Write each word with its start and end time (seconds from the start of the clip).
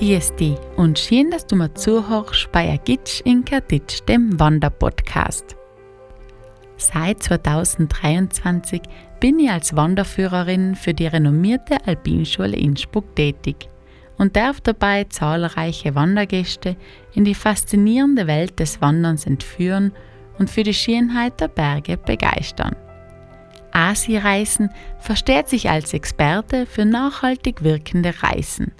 Dich 0.00 0.56
und 0.76 0.98
schön, 0.98 1.30
dass 1.30 1.46
du 1.46 1.56
mir 1.56 1.74
zuhörst 1.74 2.50
bei 2.52 2.72
Agitsch 2.72 3.20
in 3.26 3.44
Kaditsch, 3.44 4.00
dem 4.08 4.40
Wanderpodcast. 4.40 5.56
Seit 6.78 7.22
2023 7.22 8.80
bin 9.20 9.38
ich 9.38 9.50
als 9.50 9.76
Wanderführerin 9.76 10.74
für 10.74 10.94
die 10.94 11.06
renommierte 11.06 11.86
Alpinschule 11.86 12.56
Innsbruck 12.56 13.14
tätig 13.14 13.68
und 14.16 14.36
darf 14.36 14.62
dabei 14.62 15.04
zahlreiche 15.04 15.94
Wandergäste 15.94 16.76
in 17.12 17.26
die 17.26 17.34
faszinierende 17.34 18.26
Welt 18.26 18.58
des 18.58 18.80
Wanderns 18.80 19.26
entführen 19.26 19.92
und 20.38 20.48
für 20.48 20.62
die 20.62 20.72
Schönheit 20.72 21.38
der 21.42 21.48
Berge 21.48 21.98
begeistern. 21.98 22.74
Asi-Reisen 23.72 24.70
versteht 24.98 25.50
sich 25.50 25.68
als 25.68 25.92
Experte 25.92 26.64
für 26.64 26.86
nachhaltig 26.86 27.62
wirkende 27.62 28.14
Reisen. 28.22 28.72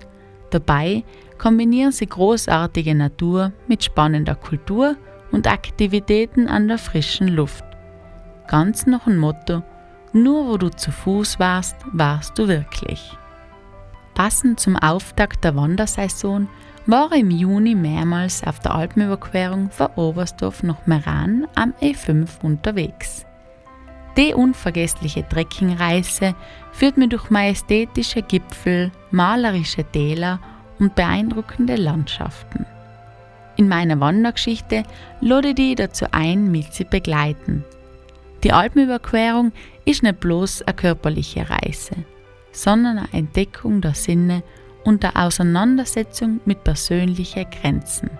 Dabei 0.50 1.04
kombinieren 1.38 1.92
sie 1.92 2.06
großartige 2.06 2.94
Natur 2.94 3.52
mit 3.66 3.84
spannender 3.84 4.34
Kultur 4.34 4.96
und 5.32 5.46
Aktivitäten 5.46 6.48
an 6.48 6.68
der 6.68 6.78
frischen 6.78 7.28
Luft. 7.28 7.64
Ganz 8.48 8.86
nach 8.86 9.04
dem 9.04 9.16
Motto, 9.16 9.62
nur 10.12 10.48
wo 10.48 10.56
du 10.56 10.70
zu 10.70 10.90
Fuß 10.90 11.38
warst, 11.38 11.76
warst 11.92 12.36
du 12.38 12.48
wirklich. 12.48 13.16
Passend 14.14 14.58
zum 14.58 14.76
Auftakt 14.76 15.44
der 15.44 15.54
Wandersaison 15.54 16.48
war 16.86 17.12
im 17.12 17.30
Juni 17.30 17.74
mehrmals 17.74 18.42
auf 18.44 18.58
der 18.58 18.74
Alpenüberquerung 18.74 19.70
von 19.70 19.86
Oberstdorf 19.94 20.62
nach 20.62 20.86
Meran 20.86 21.46
am 21.54 21.72
E5 21.80 22.26
unterwegs. 22.42 23.24
Die 24.20 24.34
unvergessliche 24.34 25.26
Trekkingreise 25.26 26.34
führt 26.72 26.98
mich 26.98 27.08
durch 27.08 27.30
majestätische 27.30 28.20
Gipfel, 28.20 28.92
malerische 29.10 29.82
Täler 29.82 30.40
und 30.78 30.94
beeindruckende 30.94 31.76
Landschaften. 31.76 32.66
In 33.56 33.66
meiner 33.66 33.98
Wandergeschichte 33.98 34.82
lade 35.22 35.54
ich 35.56 35.76
dazu 35.76 36.04
ein, 36.10 36.50
mit 36.50 36.74
sie 36.74 36.84
begleiten. 36.84 37.64
Die 38.44 38.52
Alpenüberquerung 38.52 39.52
ist 39.86 40.02
nicht 40.02 40.20
bloß 40.20 40.62
eine 40.62 40.76
körperliche 40.76 41.48
Reise, 41.48 41.96
sondern 42.52 42.98
eine 42.98 43.12
Entdeckung 43.14 43.80
der 43.80 43.94
Sinne 43.94 44.42
und 44.84 45.02
der 45.02 45.16
Auseinandersetzung 45.16 46.40
mit 46.44 46.62
persönlichen 46.62 47.46
Grenzen. 47.48 48.10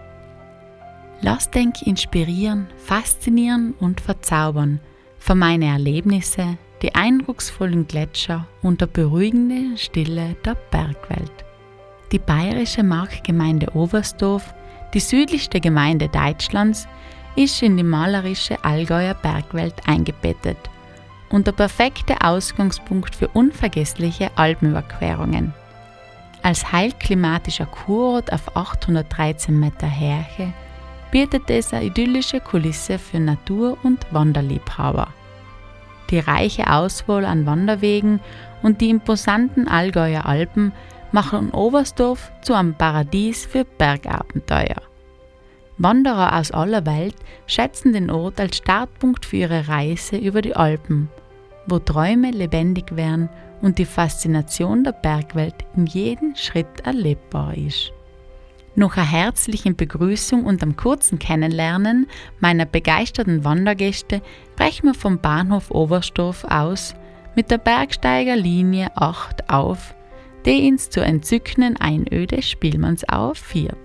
Lass 1.21 1.51
denk 1.51 1.83
inspirieren, 1.83 2.69
faszinieren 2.79 3.75
und 3.81 4.01
verzaubern 4.01 4.81
für 5.21 5.37
meine 5.37 5.67
Erlebnisse, 5.67 6.59
die 6.83 6.95
eindrucksvollen 6.95 7.87
Gletscher 7.87 8.47
und 8.63 8.81
der 8.81 8.87
beruhigende 8.87 9.77
Stille 9.77 10.35
der 10.45 10.57
Bergwelt. 10.73 11.45
Die 12.11 12.19
bayerische 12.19 12.83
Marktgemeinde 12.83 13.69
Oberstdorf, 13.75 14.55
die 14.95 15.01
südlichste 15.01 15.61
Gemeinde 15.61 16.09
Deutschlands, 16.09 16.89
ist 17.37 17.63
in 17.63 17.77
die 17.77 17.85
malerische 17.85 18.65
Allgäuer 18.65 19.15
Bergwelt 19.15 19.75
eingebettet 19.87 20.59
und 21.29 21.47
der 21.47 21.53
perfekte 21.53 22.21
Ausgangspunkt 22.23 23.15
für 23.15 23.29
unvergessliche 23.29 24.31
Alpenüberquerungen. 24.37 25.55
Als 26.43 26.73
heilklimatischer 26.73 27.67
Kurort 27.67 28.33
auf 28.33 28.57
813 28.57 29.61
Meter 29.61 29.87
Härche 29.87 30.53
bietet 31.11 31.51
es 31.51 31.73
eine 31.73 31.87
idyllische 31.87 32.41
Kulisse 32.41 32.99
für 32.99 33.19
Natur- 33.19 33.79
und 33.83 34.07
Wanderliebhaber. 34.13 35.09
Die 36.11 36.19
reiche 36.19 36.71
Auswahl 36.71 37.25
an 37.25 37.47
Wanderwegen 37.47 38.21
und 38.63 38.81
die 38.81 38.91
imposanten 38.91 39.69
Allgäuer 39.69 40.27
Alpen 40.27 40.73
machen 41.13 41.51
Oberstdorf 41.51 42.31
zu 42.43 42.55
einem 42.55 42.75
Paradies 42.75 43.47
für 43.47 43.65
Bergabenteuer. 43.65 44.83
Wanderer 45.79 46.37
aus 46.39 46.51
aller 46.51 46.85
Welt 46.85 47.17
schätzen 47.47 47.93
den 47.93 48.11
Ort 48.11 48.39
als 48.39 48.59
Startpunkt 48.59 49.25
für 49.25 49.39
ihre 49.39 49.69
Reise 49.69 50.17
über 50.17 50.43
die 50.43 50.55
Alpen, 50.55 51.09
wo 51.67 51.79
Träume 51.79 52.31
lebendig 52.31 52.97
werden 52.97 53.31
und 53.63 53.79
die 53.79 53.87
Faszination 53.87 54.85
der 54.85 54.93
Bergwelt 54.93 55.55
in 55.77 55.87
jedem 55.87 56.35
Schritt 56.35 56.81
erlebbar 56.85 57.57
ist. 57.57 57.93
Nach 58.77 58.97
einer 58.97 59.07
herzlichen 59.07 59.75
Begrüßung 59.75 60.45
und 60.45 60.63
einem 60.63 60.77
kurzen 60.77 61.19
Kennenlernen 61.19 62.07
meiner 62.39 62.67
begeisterten 62.67 63.45
Wandergäste 63.45 64.23
brechen 64.57 64.87
wir 64.87 64.95
vom 64.95 65.19
Bahnhof 65.19 65.73
Oberstdorf 65.73 66.45
aus 66.45 66.95
mit 67.35 67.51
der 67.51 67.59
Bergsteigerlinie 67.59 68.97
8 68.97 69.51
auf, 69.51 69.95
die 70.47 70.69
ins 70.69 70.89
zur 70.89 71.05
entzückenden 71.05 71.79
Einöde 71.79 72.43
Spielmannsau 72.43 73.35
führt. 73.35 73.77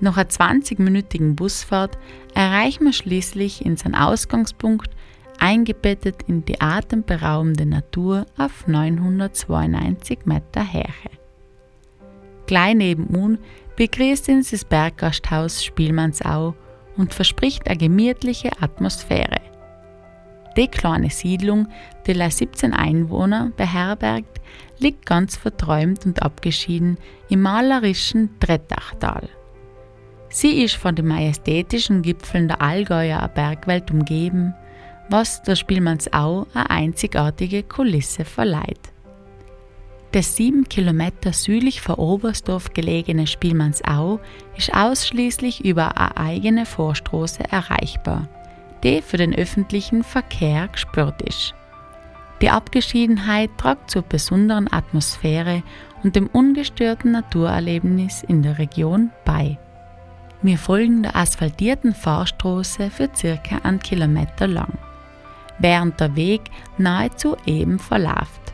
Nach 0.00 0.16
einer 0.16 0.28
20-minütigen 0.28 1.36
Busfahrt 1.36 1.96
erreichen 2.34 2.86
wir 2.86 2.92
schließlich 2.92 3.64
in 3.64 3.76
seinen 3.76 3.94
Ausgangspunkt, 3.94 4.90
eingebettet 5.38 6.22
in 6.26 6.44
die 6.44 6.60
atemberaubende 6.60 7.66
Natur 7.66 8.26
auf 8.36 8.66
992 8.66 10.26
Meter 10.26 10.72
Höhe. 10.72 11.19
Gleich 12.50 12.74
nebenan 12.74 13.38
begrüßt 13.76 14.28
uns 14.30 14.50
das 14.50 14.64
Berggasthaus 14.64 15.64
Spielmannsau 15.64 16.56
und 16.96 17.14
verspricht 17.14 17.68
eine 17.68 17.78
gemütliche 17.78 18.50
Atmosphäre. 18.60 19.40
Die 20.56 20.66
kleine 20.66 21.10
Siedlung, 21.10 21.68
die 22.08 22.12
17 22.12 22.72
Einwohner 22.72 23.52
beherbergt, 23.56 24.40
liegt 24.80 25.06
ganz 25.06 25.36
verträumt 25.36 26.04
und 26.06 26.22
abgeschieden 26.22 26.98
im 27.28 27.42
malerischen 27.42 28.30
Trettachtal. 28.40 29.28
Sie 30.28 30.64
ist 30.64 30.74
von 30.74 30.96
den 30.96 31.06
majestätischen 31.06 32.02
Gipfeln 32.02 32.48
der 32.48 32.60
Allgäuer 32.60 33.28
Bergwelt 33.28 33.92
umgeben, 33.92 34.54
was 35.08 35.40
der 35.44 35.54
Spielmannsau 35.54 36.48
eine 36.52 36.68
einzigartige 36.68 37.62
Kulisse 37.62 38.24
verleiht. 38.24 38.90
Das 40.12 40.34
sieben 40.34 40.68
Kilometer 40.68 41.32
südlich 41.32 41.80
vor 41.80 42.00
Oberstdorf 42.00 42.74
gelegene 42.74 43.28
Spielmannsau 43.28 44.18
ist 44.56 44.74
ausschließlich 44.74 45.64
über 45.64 45.96
eine 45.96 46.16
eigene 46.16 46.66
Vorstraße 46.66 47.44
erreichbar, 47.48 48.26
die 48.82 49.02
für 49.02 49.18
den 49.18 49.32
öffentlichen 49.32 50.02
Verkehr 50.02 50.66
gespürt 50.66 51.22
ist. 51.22 51.54
Die 52.42 52.50
Abgeschiedenheit 52.50 53.50
tragt 53.56 53.90
zur 53.90 54.02
besonderen 54.02 54.72
Atmosphäre 54.72 55.62
und 56.02 56.16
dem 56.16 56.26
ungestörten 56.26 57.12
Naturerlebnis 57.12 58.24
in 58.24 58.42
der 58.42 58.58
Region 58.58 59.10
bei. 59.24 59.58
Wir 60.42 60.58
folgen 60.58 61.04
der 61.04 61.14
asphaltierten 61.14 61.94
Fahrstraße 61.94 62.90
für 62.90 63.10
circa 63.14 63.58
einen 63.62 63.78
Kilometer 63.78 64.48
lang, 64.48 64.72
während 65.60 66.00
der 66.00 66.16
Weg 66.16 66.40
nahezu 66.78 67.36
eben 67.46 67.78
verläuft. 67.78 68.49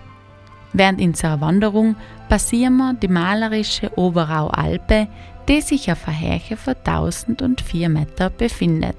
Während 0.76 1.00
unserer 1.00 1.40
Wanderung 1.40 1.96
passieren 2.28 2.76
wir 2.76 2.92
die 2.92 3.08
malerische 3.08 3.90
Oberau-Alpe, 3.96 5.08
die 5.48 5.62
sich 5.62 5.90
auf 5.90 6.06
einer 6.06 6.38
Höhe 6.38 6.56
von 6.58 6.74
1004 6.84 7.88
Meter 7.88 8.28
befindet. 8.28 8.96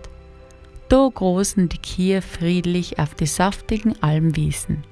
Da 0.90 1.08
großen 1.08 1.70
die 1.70 1.78
Kühe 1.78 2.24
friedlich 2.24 2.98
auf 2.98 3.14
die 3.14 3.28
saftigen 3.28 3.94
Almwiesen. 4.02 4.86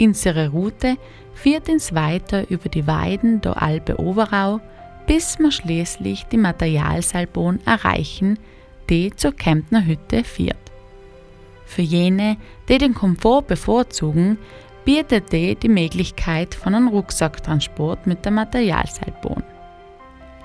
Unsere 0.00 0.48
Route 0.48 0.96
führt 1.34 1.68
uns 1.68 1.94
weiter 1.94 2.50
über 2.50 2.68
die 2.68 2.88
Weiden 2.88 3.40
der 3.40 3.62
Alpe 3.62 4.00
Oberau, 4.00 4.60
bis 5.06 5.38
wir 5.38 5.52
schließlich 5.52 6.24
die 6.24 6.36
Materialseilbahn 6.36 7.60
erreichen, 7.64 8.40
die 8.90 9.14
zur 9.14 9.36
Kemptner 9.36 9.86
Hütte 9.86 10.24
führt. 10.24 10.56
Für 11.64 11.82
jene, 11.82 12.38
die 12.68 12.78
den 12.78 12.92
Komfort 12.92 13.46
bevorzugen, 13.46 14.36
bietet 14.84 15.32
die 15.32 15.54
die 15.54 15.68
Möglichkeit 15.68 16.54
von 16.54 16.74
einem 16.74 16.88
Rucksacktransport 16.88 18.06
mit 18.06 18.24
der 18.24 18.32
Materialseilbahn. 18.32 19.44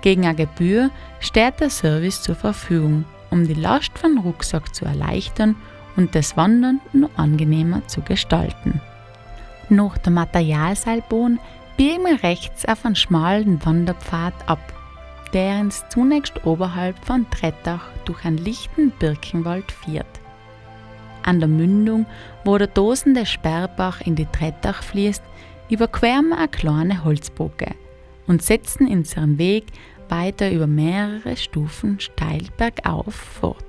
Gegen 0.01 0.25
eine 0.25 0.35
Gebühr 0.35 0.89
steht 1.19 1.59
der 1.59 1.69
Service 1.69 2.21
zur 2.21 2.35
Verfügung, 2.35 3.06
um 3.29 3.47
die 3.47 3.56
Last 3.56 3.97
von 3.97 4.17
Rucksack 4.19 4.73
zu 4.73 4.85
erleichtern 4.85 5.56
und 5.95 6.13
das 6.15 6.38
Wandern 6.38 6.79
noch 6.94 7.09
angenehmer 7.17 7.85
zu 7.88 8.01
gestalten. 8.01 8.79
Nach 9.69 9.97
der 9.97 10.13
Materialseilbahn 10.13 11.39
biegen 11.75 12.06
wir 12.06 12.23
rechts 12.23 12.65
auf 12.65 12.85
einen 12.85 12.95
schmalen 12.95 13.63
Wanderpfad 13.65 14.33
ab, 14.45 14.59
der 15.33 15.59
uns 15.59 15.83
zunächst 15.89 16.45
oberhalb 16.45 17.03
von 17.06 17.29
Trettach 17.31 17.89
durch 18.06 18.23
einen 18.23 18.38
lichten 18.38 18.91
Birkenwald 18.91 19.71
führt. 19.71 20.06
An 21.27 21.41
der 21.41 21.50
Mündung, 21.50 22.06
wo 22.45 22.57
der 22.57 22.74
tosende 22.74 23.25
Sperrbach 23.25 24.00
in 24.00 24.15
die 24.15 24.27
Trettach 24.27 24.81
fließt, 24.81 25.21
überqueren 25.69 26.29
wir 26.29 26.38
eine 26.38 26.47
kleine 26.47 27.03
Holzbrücke 27.03 27.75
und 28.27 28.41
setzen 28.41 28.88
unseren 28.88 29.38
Weg 29.38 29.65
weiter 30.07 30.50
über 30.50 30.68
mehrere 30.68 31.35
Stufen 31.35 32.00
steil 32.00 32.44
bergauf 32.56 33.13
fort. 33.13 33.65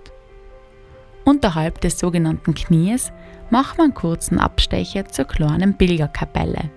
Unterhalb 1.25 1.81
des 1.81 1.99
sogenannten 1.99 2.55
Knies 2.55 3.13
machen 3.51 3.79
wir 3.79 3.85
einen 3.85 3.95
kurzen 3.95 4.39
Abstecher 4.39 5.07
zur 5.07 5.25
kleinen 5.25 5.77
Pilgerkapelle. 5.77 6.71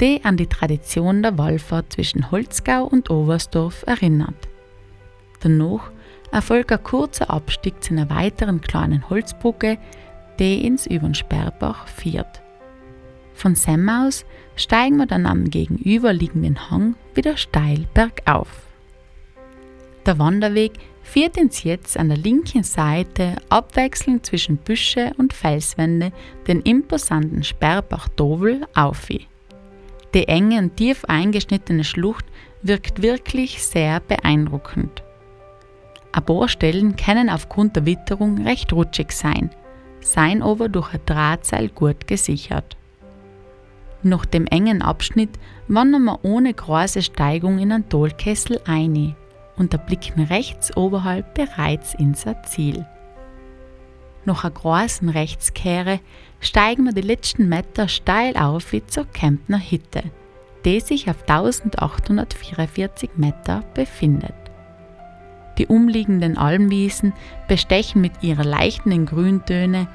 die 0.00 0.24
an 0.24 0.38
die 0.38 0.46
Tradition 0.46 1.22
der 1.22 1.36
Wallfahrt 1.36 1.92
zwischen 1.92 2.30
Holzgau 2.30 2.84
und 2.84 3.10
Oberstdorf 3.10 3.84
erinnert. 3.86 4.48
Danach 5.40 5.90
erfolgt 6.32 6.72
ein 6.72 6.82
kurzer 6.82 7.28
Abstieg 7.30 7.84
zu 7.84 7.92
einer 7.92 8.08
weiteren 8.08 8.62
kleinen 8.62 9.08
Holzbrücke, 9.08 9.78
die 10.38 10.66
ins 10.66 10.86
Übernsperrbach 10.86 11.86
führt. 11.88 12.42
Von 13.34 13.54
Sem 13.54 13.88
aus 13.88 14.24
steigen 14.56 14.96
wir 14.96 15.06
dann 15.06 15.26
am 15.26 15.50
gegenüberliegenden 15.50 16.70
Hang 16.70 16.94
wieder 17.14 17.36
steil 17.36 17.86
bergauf. 17.92 18.48
Der 20.06 20.18
Wanderweg 20.18 20.72
führt 21.02 21.38
uns 21.38 21.64
jetzt 21.64 21.98
an 21.98 22.08
der 22.08 22.18
linken 22.18 22.62
Seite 22.62 23.36
abwechselnd 23.48 24.24
zwischen 24.26 24.56
Büsche 24.56 25.12
und 25.18 25.32
Felswände 25.32 26.12
den 26.46 26.60
imposanten 26.60 27.42
Sperrbach 27.42 28.08
Dovel 28.08 28.66
auf. 28.74 29.08
Die 30.14 30.28
enge 30.28 30.58
und 30.58 30.76
tief 30.76 31.04
eingeschnittene 31.06 31.84
Schlucht 31.84 32.24
wirkt 32.62 33.02
wirklich 33.02 33.62
sehr 33.62 34.00
beeindruckend. 34.00 35.02
Ein 36.12 36.24
paar 36.24 36.48
Stellen 36.48 36.96
können 36.96 37.28
aufgrund 37.28 37.76
der 37.76 37.86
Witterung 37.86 38.46
recht 38.46 38.72
rutschig 38.72 39.10
sein, 39.12 39.50
seien 40.04 40.42
aber 40.42 40.68
durch 40.68 40.92
ein 40.94 41.00
Drahtseil 41.06 41.68
gut 41.68 42.06
gesichert. 42.06 42.76
Nach 44.02 44.26
dem 44.26 44.46
engen 44.46 44.82
Abschnitt 44.82 45.30
wandern 45.66 46.04
wir 46.04 46.24
ohne 46.24 46.52
große 46.52 47.02
Steigung 47.02 47.58
in 47.58 47.72
einen 47.72 47.88
Tollkessel 47.88 48.60
ein 48.66 49.16
und 49.56 49.72
erblicken 49.72 50.24
rechts 50.24 50.76
oberhalb 50.76 51.34
bereits 51.34 51.94
unser 51.98 52.42
Ziel. 52.42 52.84
Nach 54.26 54.44
einer 54.44 54.52
großen 54.52 55.08
Rechtskehre 55.08 56.00
steigen 56.40 56.84
wir 56.84 56.92
die 56.92 57.00
letzten 57.00 57.48
Meter 57.48 57.88
steil 57.88 58.36
auf 58.36 58.72
wie 58.72 58.84
zur 58.86 59.06
Kempner 59.06 59.58
Hütte, 59.58 60.02
die 60.64 60.80
sich 60.80 61.08
auf 61.08 61.22
1844 61.22 63.10
Meter 63.16 63.64
befindet. 63.74 64.43
Die 65.58 65.66
umliegenden 65.66 66.36
Almwiesen 66.36 67.12
bestechen 67.48 68.00
mit 68.00 68.12
ihrer 68.22 68.44
leichten 68.44 69.06
Grüntöne 69.06 69.86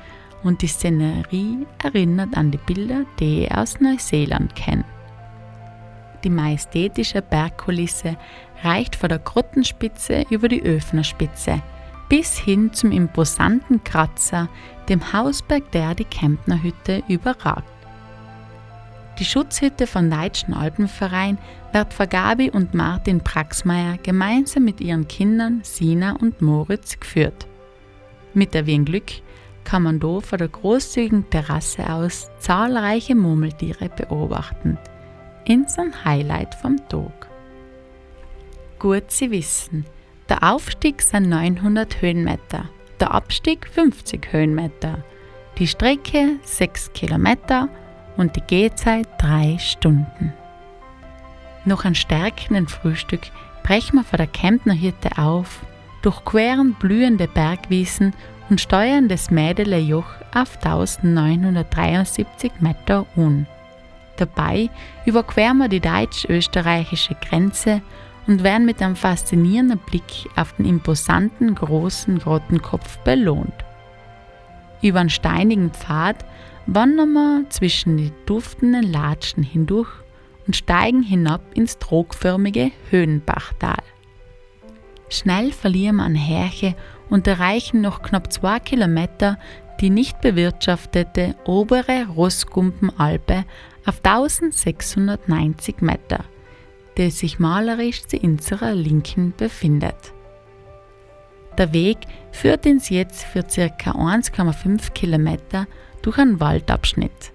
und 0.43 0.61
die 0.61 0.67
Szenerie 0.67 1.65
erinnert 1.83 2.37
an 2.37 2.51
die 2.51 2.57
Bilder, 2.57 3.05
die 3.19 3.43
ich 3.43 3.51
aus 3.51 3.79
Neuseeland 3.79 4.55
kenne. 4.55 4.85
Die 6.23 6.29
majestätische 6.29 7.21
Bergkulisse 7.21 8.17
reicht 8.63 8.95
von 8.95 9.09
der 9.09 9.19
Grottenspitze 9.19 10.25
über 10.29 10.47
die 10.47 10.61
Öfnerspitze 10.61 11.61
bis 12.09 12.39
hin 12.39 12.73
zum 12.73 12.91
imposanten 12.91 13.83
Kratzer, 13.83 14.49
dem 14.89 15.13
Hausberg, 15.13 15.71
der 15.71 15.93
die 15.93 16.05
Kempnerhütte 16.05 17.03
überragt. 17.07 17.78
Die 19.19 19.25
Schutzhütte 19.25 19.85
von 19.85 20.09
Deutschen 20.09 20.53
Alpenverein 20.53 21.37
wird 21.73 21.93
von 21.93 22.07
Gabi 22.07 22.49
und 22.51 22.73
Martin 22.73 23.19
Praxmeier 23.19 23.97
gemeinsam 24.01 24.63
mit 24.63 24.79
ihren 24.79 25.09
Kindern 25.09 25.59
Sina 25.63 26.13
und 26.13 26.41
Moritz 26.41 26.97
geführt. 26.97 27.45
Mit 28.33 28.53
der 28.53 28.65
Wien 28.65 28.85
Glück 28.85 29.11
kann 29.65 29.83
man 29.83 29.99
da 29.99 30.21
von 30.21 30.37
der 30.37 30.47
großzügigen 30.47 31.29
Terrasse 31.29 31.91
aus 31.91 32.29
zahlreiche 32.39 33.13
Murmeltiere 33.13 33.89
beobachten. 33.89 34.77
Insern 35.43 35.93
Highlight 36.05 36.55
vom 36.55 36.77
Tag. 36.87 37.27
Gut 38.79 39.11
zu 39.11 39.31
wissen, 39.31 39.85
der 40.29 40.43
Aufstieg 40.43 41.01
sind 41.01 41.27
900 41.27 42.01
Höhenmeter, 42.01 42.69
der 43.01 43.13
Abstieg 43.13 43.67
50 43.67 44.31
Höhenmeter, 44.31 45.03
die 45.57 45.67
Strecke 45.67 46.37
6 46.43 46.93
Kilometer 46.93 47.67
und 48.19 48.35
die 48.35 48.41
Gehzeit 48.41 49.07
3 49.19 49.57
Stunden. 49.59 50.33
Noch 51.63 51.85
ein 51.85 51.95
stärkenden 51.95 52.67
Frühstück 52.67 53.21
brechen 53.63 53.95
wir 53.95 54.03
vor 54.03 54.17
der 54.17 54.27
Kempner 54.27 54.73
Hütte 54.73 55.17
auf, 55.17 55.61
durchqueren 56.01 56.73
blühende 56.73 57.29
Bergwiesen 57.29 58.13
und 58.49 58.59
steuern 58.59 59.07
das 59.07 59.31
Mädelejoch 59.31 60.05
auf 60.35 60.57
1973 60.57 62.51
Meter 62.59 63.05
un. 63.15 63.47
Dabei 64.17 64.69
überqueren 65.05 65.59
wir 65.59 65.69
die 65.69 65.79
deutsch-österreichische 65.79 67.15
Grenze 67.15 67.81
und 68.27 68.43
werden 68.43 68.65
mit 68.65 68.81
einem 68.81 68.97
faszinierenden 68.97 69.79
Blick 69.79 70.29
auf 70.35 70.51
den 70.57 70.65
imposanten 70.65 71.55
großen 71.55 72.19
Grottenkopf 72.19 72.97
belohnt. 72.99 73.53
Über 74.81 74.99
einen 74.99 75.09
steinigen 75.09 75.71
Pfad 75.71 76.17
wandern 76.73 77.13
wir 77.13 77.49
zwischen 77.49 77.97
die 77.97 78.11
duftenden 78.25 78.91
Latschen 78.91 79.43
hindurch 79.43 79.89
und 80.45 80.55
steigen 80.55 81.03
hinab 81.03 81.41
ins 81.53 81.77
trogförmige 81.77 82.71
Höhenbachtal. 82.89 83.83
Schnell 85.09 85.51
verlieren 85.51 85.97
wir 85.97 86.03
an 86.03 86.15
Härche 86.15 86.75
und 87.09 87.27
erreichen 87.27 87.81
noch 87.81 88.01
knapp 88.01 88.31
zwei 88.31 88.59
Kilometer 88.59 89.37
die 89.81 89.89
nicht 89.89 90.19
bewirtschaftete 90.19 91.35
obere 91.45 92.05
Rossgumpenalpe 92.07 93.45
auf 93.85 94.01
1690 94.03 95.81
Meter– 95.81 96.25
der 96.99 97.11
sich 97.11 97.39
malerisch 97.39 98.05
zu 98.05 98.17
unserer 98.17 98.75
Linken 98.75 99.33
befindet. 99.37 100.13
Der 101.57 101.71
Weg 101.73 101.97
führt 102.33 102.65
uns 102.65 102.89
jetzt 102.89 103.23
für 103.23 103.43
ca. 103.43 103.91
1,5 103.91 104.91
Kilometer 104.91 105.65
durch 106.01 106.17
einen 106.17 106.39
Waldabschnitt. 106.39 107.31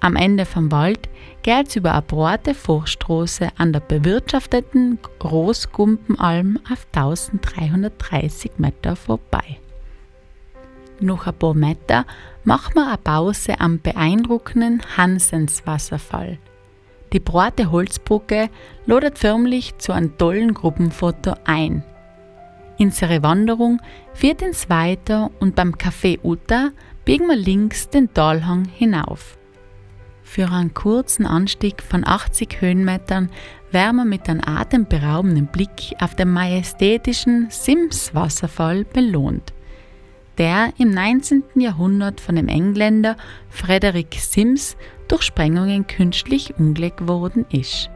Am 0.00 0.16
Ende 0.16 0.44
vom 0.46 0.72
Wald 0.72 1.08
geht 1.42 1.68
es 1.68 1.76
über 1.76 1.92
eine 1.92 2.02
breite 2.02 2.54
Forststraße 2.54 3.50
an 3.56 3.72
der 3.72 3.80
bewirtschafteten 3.80 4.98
Großgumpenalm 5.18 6.58
auf 6.70 6.86
1330 6.92 8.52
Meter 8.58 8.96
vorbei. 8.96 9.58
Noch 11.00 11.26
ein 11.26 11.34
paar 11.34 11.54
Meter 11.54 12.04
machen 12.44 12.74
wir 12.74 12.88
eine 12.88 12.98
Pause 12.98 13.60
am 13.60 13.80
beeindruckenden 13.80 14.82
Hansenswasserfall– 14.96 16.38
die 17.12 17.20
breite 17.20 17.70
Holzbrücke 17.70 18.48
ladet 18.86 19.18
förmlich 19.18 19.76
zu 19.78 19.92
einem 19.92 20.16
tollen 20.16 20.54
Gruppenfoto 20.54 21.34
ein. 21.44 21.84
Unsere 22.78 23.22
Wanderung 23.22 23.80
führt 24.14 24.42
uns 24.42 24.70
weiter 24.70 25.30
und 25.38 25.54
beim 25.54 25.74
Café 25.74 26.18
Uta 26.22 26.70
biegen 27.04 27.26
wir 27.26 27.36
links 27.36 27.88
den 27.88 28.12
Talhang 28.12 28.64
hinauf. 28.64 29.38
Für 30.22 30.50
einen 30.50 30.72
kurzen 30.72 31.26
Anstieg 31.26 31.82
von 31.82 32.06
80 32.06 32.60
Höhenmetern 32.60 33.30
werden 33.70 33.96
wir 33.96 34.04
mit 34.04 34.28
einem 34.28 34.40
atemberaubenden 34.44 35.46
Blick 35.46 35.94
auf 36.00 36.14
den 36.14 36.32
majestätischen 36.32 37.48
Sims-Wasserfall 37.50 38.84
belohnt, 38.84 39.52
der 40.38 40.72
im 40.78 40.90
19. 40.90 41.42
Jahrhundert 41.56 42.20
von 42.20 42.36
dem 42.36 42.48
Engländer 42.48 43.16
Frederick 43.50 44.14
Sims 44.18 44.76
durch 45.08 45.22
Sprengungen 45.22 45.86
künstlich 45.86 46.54
unglück 46.58 47.06
worden 47.06 47.44
ist. 47.50 47.90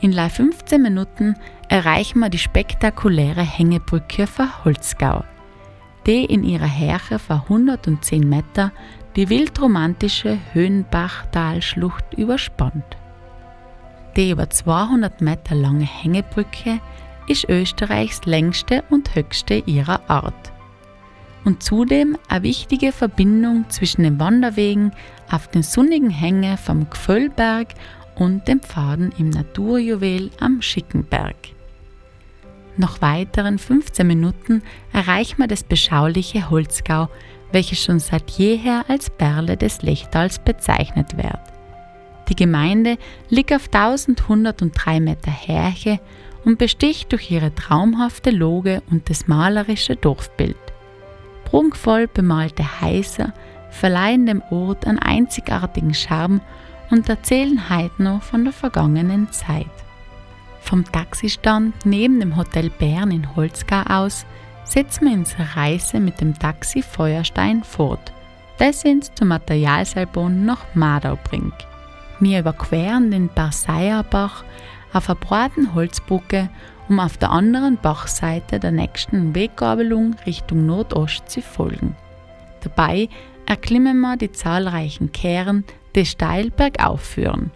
In 0.00 0.10
live 0.10 0.34
15 0.34 0.82
Minuten 0.82 1.36
erreichen 1.68 2.18
wir 2.18 2.28
die 2.28 2.38
spektakuläre 2.38 3.42
Hängebrücke 3.42 4.26
von 4.26 4.64
Holzgau, 4.64 5.22
die 6.06 6.24
in 6.24 6.44
ihrer 6.44 6.66
Härche 6.66 7.18
von 7.18 7.42
110 7.42 8.28
Meter 8.28 8.72
die 9.16 9.28
wildromantische 9.28 10.38
Höhenbachtalschlucht 10.52 12.14
überspannt. 12.16 12.96
Die 14.16 14.30
über 14.30 14.50
200 14.50 15.20
Meter 15.20 15.54
lange 15.54 15.84
Hängebrücke 15.84 16.80
ist 17.28 17.48
Österreichs 17.48 18.24
längste 18.24 18.82
und 18.90 19.14
höchste 19.14 19.54
ihrer 19.66 20.10
Art 20.10 20.52
und 21.44 21.62
zudem 21.62 22.16
eine 22.28 22.44
wichtige 22.44 22.92
Verbindung 22.92 23.64
zwischen 23.68 24.02
den 24.02 24.20
Wanderwegen 24.20 24.92
auf 25.30 25.48
den 25.48 25.62
sonnigen 25.62 26.10
Hängen 26.10 26.56
vom 26.58 26.88
Gföllberg 26.88 27.68
und 28.14 28.46
den 28.48 28.60
Pfaden 28.60 29.12
im 29.18 29.30
Naturjuwel 29.30 30.30
am 30.40 30.62
Schickenberg. 30.62 31.36
Nach 32.76 33.02
weiteren 33.02 33.58
15 33.58 34.06
Minuten 34.06 34.62
erreichen 34.92 35.38
wir 35.38 35.46
das 35.46 35.62
beschauliche 35.62 36.48
Holzgau, 36.48 37.08
welches 37.52 37.82
schon 37.82 37.98
seit 37.98 38.30
jeher 38.30 38.84
als 38.88 39.10
Perle 39.10 39.56
des 39.56 39.82
Lechtals 39.82 40.38
bezeichnet 40.38 41.16
wird. 41.16 41.40
Die 42.28 42.36
Gemeinde 42.36 42.96
liegt 43.28 43.52
auf 43.52 43.66
1103 43.66 45.00
Meter 45.00 45.30
Härche 45.30 46.00
und 46.44 46.58
besticht 46.58 47.12
durch 47.12 47.30
ihre 47.30 47.54
traumhafte 47.54 48.30
Loge 48.30 48.82
und 48.90 49.10
das 49.10 49.26
malerische 49.26 49.96
Dorfbild. 49.96 50.56
Prunkvoll 51.44 52.08
bemalte 52.08 52.80
Häuser 52.80 53.34
verleihen 53.70 54.26
dem 54.26 54.42
Ort 54.50 54.86
einen 54.86 54.98
einzigartigen 54.98 55.94
Charme 55.94 56.40
und 56.90 57.08
erzählen 57.08 57.68
heute 57.70 58.02
noch 58.02 58.22
von 58.22 58.44
der 58.44 58.52
vergangenen 58.52 59.30
Zeit. 59.32 59.66
Vom 60.62 60.84
Taxistand 60.90 61.74
neben 61.84 62.20
dem 62.20 62.36
Hotel 62.36 62.70
Bern 62.70 63.10
in 63.10 63.36
Holzgau 63.36 63.82
aus 63.82 64.24
setzen 64.64 65.06
wir 65.06 65.12
unsere 65.12 65.56
Reise 65.56 66.00
mit 66.00 66.20
dem 66.20 66.38
Taxi 66.38 66.82
Feuerstein 66.82 67.62
fort, 67.62 68.12
das 68.58 68.84
uns 68.84 69.12
zum 69.14 69.28
Materialseilbahn 69.28 70.46
nach 70.46 70.64
Madau 70.74 71.18
bringt. 71.24 71.66
Wir 72.20 72.40
überqueren 72.40 73.10
den 73.10 73.28
Barseierbach 73.28 74.44
auf 74.92 75.10
einer 75.10 75.18
breiten 75.18 75.74
Holzbrücke, 75.74 76.48
um 76.88 77.00
auf 77.00 77.18
der 77.18 77.32
anderen 77.32 77.76
Bachseite 77.76 78.58
der 78.60 78.70
nächsten 78.70 79.34
Weggabelung 79.34 80.14
Richtung 80.24 80.64
Nordost 80.64 81.28
zu 81.28 81.42
folgen. 81.42 81.96
Dabei 82.62 83.08
erklimmen 83.46 84.00
wir 84.00 84.16
die 84.16 84.32
zahlreichen 84.32 85.10
Kehren, 85.12 85.64
die 85.96 86.06
steil 86.06 86.50
bergauf 86.50 87.02
führen. 87.02 87.50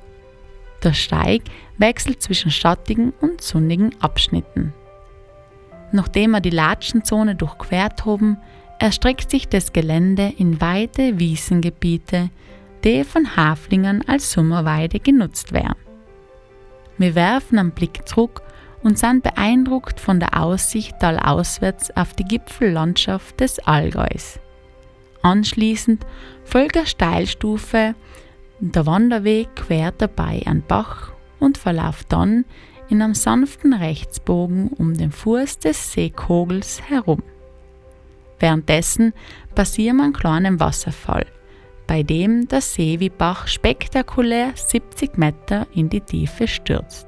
Der 0.82 0.92
Steig 0.92 1.42
wechselt 1.78 2.22
zwischen 2.22 2.50
schattigen 2.50 3.12
und 3.20 3.40
sonnigen 3.40 3.94
Abschnitten. 4.00 4.72
Nachdem 5.92 6.32
wir 6.32 6.40
die 6.40 6.50
Latschenzone 6.50 7.34
durchquert 7.34 8.04
haben, 8.04 8.38
erstreckt 8.78 9.30
sich 9.30 9.48
das 9.48 9.72
Gelände 9.72 10.32
in 10.36 10.60
weite 10.60 11.18
Wiesengebiete, 11.18 12.30
die 12.84 13.04
von 13.04 13.36
Haflingern 13.36 14.02
als 14.06 14.32
Sommerweide 14.32 15.00
genutzt 15.00 15.52
werden. 15.52 15.76
Wir 16.98 17.14
werfen 17.14 17.58
einen 17.58 17.72
Blick 17.72 18.06
zurück 18.06 18.42
und 18.82 18.98
sind 18.98 19.22
beeindruckt 19.22 20.00
von 20.00 20.20
der 20.20 20.40
Aussicht 20.40 20.98
talauswärts 21.00 21.90
auf 21.96 22.14
die 22.14 22.24
Gipfellandschaft 22.24 23.40
des 23.40 23.58
Allgäus. 23.60 24.38
Anschließend 25.22 26.06
folgt 26.44 26.76
eine 26.76 26.86
Steilstufe, 26.86 27.94
der 28.60 28.86
Wanderweg 28.86 29.54
quert 29.56 29.96
dabei 29.98 30.42
einen 30.46 30.62
Bach 30.62 31.15
und 31.38 31.58
verläuft 31.58 32.12
dann 32.12 32.44
in 32.88 33.02
einem 33.02 33.14
sanften 33.14 33.72
Rechtsbogen 33.72 34.68
um 34.68 34.94
den 34.94 35.10
Fuß 35.10 35.58
des 35.58 35.92
Seekogels 35.92 36.82
herum. 36.88 37.22
Währenddessen 38.38 39.12
passieren 39.54 39.96
wir 39.96 40.04
einen 40.04 40.12
kleinen 40.12 40.60
Wasserfall, 40.60 41.26
bei 41.86 42.02
dem 42.02 42.48
der 42.48 42.60
Seewibach 42.60 43.48
spektakulär 43.48 44.52
70 44.54 45.16
Meter 45.16 45.66
in 45.72 45.88
die 45.88 46.00
Tiefe 46.00 46.46
stürzt. 46.46 47.06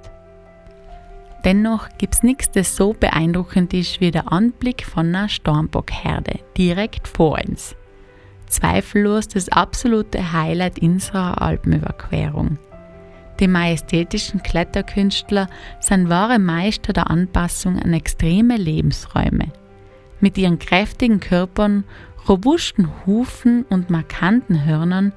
Dennoch 1.44 1.88
gibt 1.98 2.14
es 2.14 2.22
nichts, 2.22 2.50
das 2.50 2.74
so 2.74 2.94
beeindruckend 2.94 3.72
ist 3.72 4.00
wie 4.00 4.10
der 4.10 4.32
Anblick 4.32 4.84
von 4.84 5.14
einer 5.14 5.28
Stormbockherde 5.28 6.40
direkt 6.56 7.06
vor 7.06 7.38
uns. 7.46 7.76
Zweifellos 8.46 9.28
das 9.28 9.48
absolute 9.50 10.32
Highlight 10.32 10.80
unserer 10.80 11.40
Alpenüberquerung. 11.40 12.58
Die 13.40 13.48
majestätischen 13.48 14.42
Kletterkünstler 14.42 15.48
sind 15.80 16.08
wahre 16.08 16.38
Meister 16.38 16.92
der 16.92 17.10
Anpassung 17.10 17.78
an 17.78 17.92
extreme 17.92 18.56
Lebensräume. 18.56 19.52
Mit 20.20 20.36
ihren 20.36 20.58
kräftigen 20.58 21.20
Körpern, 21.20 21.84
robusten 22.28 22.90
Hufen 23.06 23.64
und 23.68 23.90
markanten 23.90 24.64
Hörnern 24.64 25.12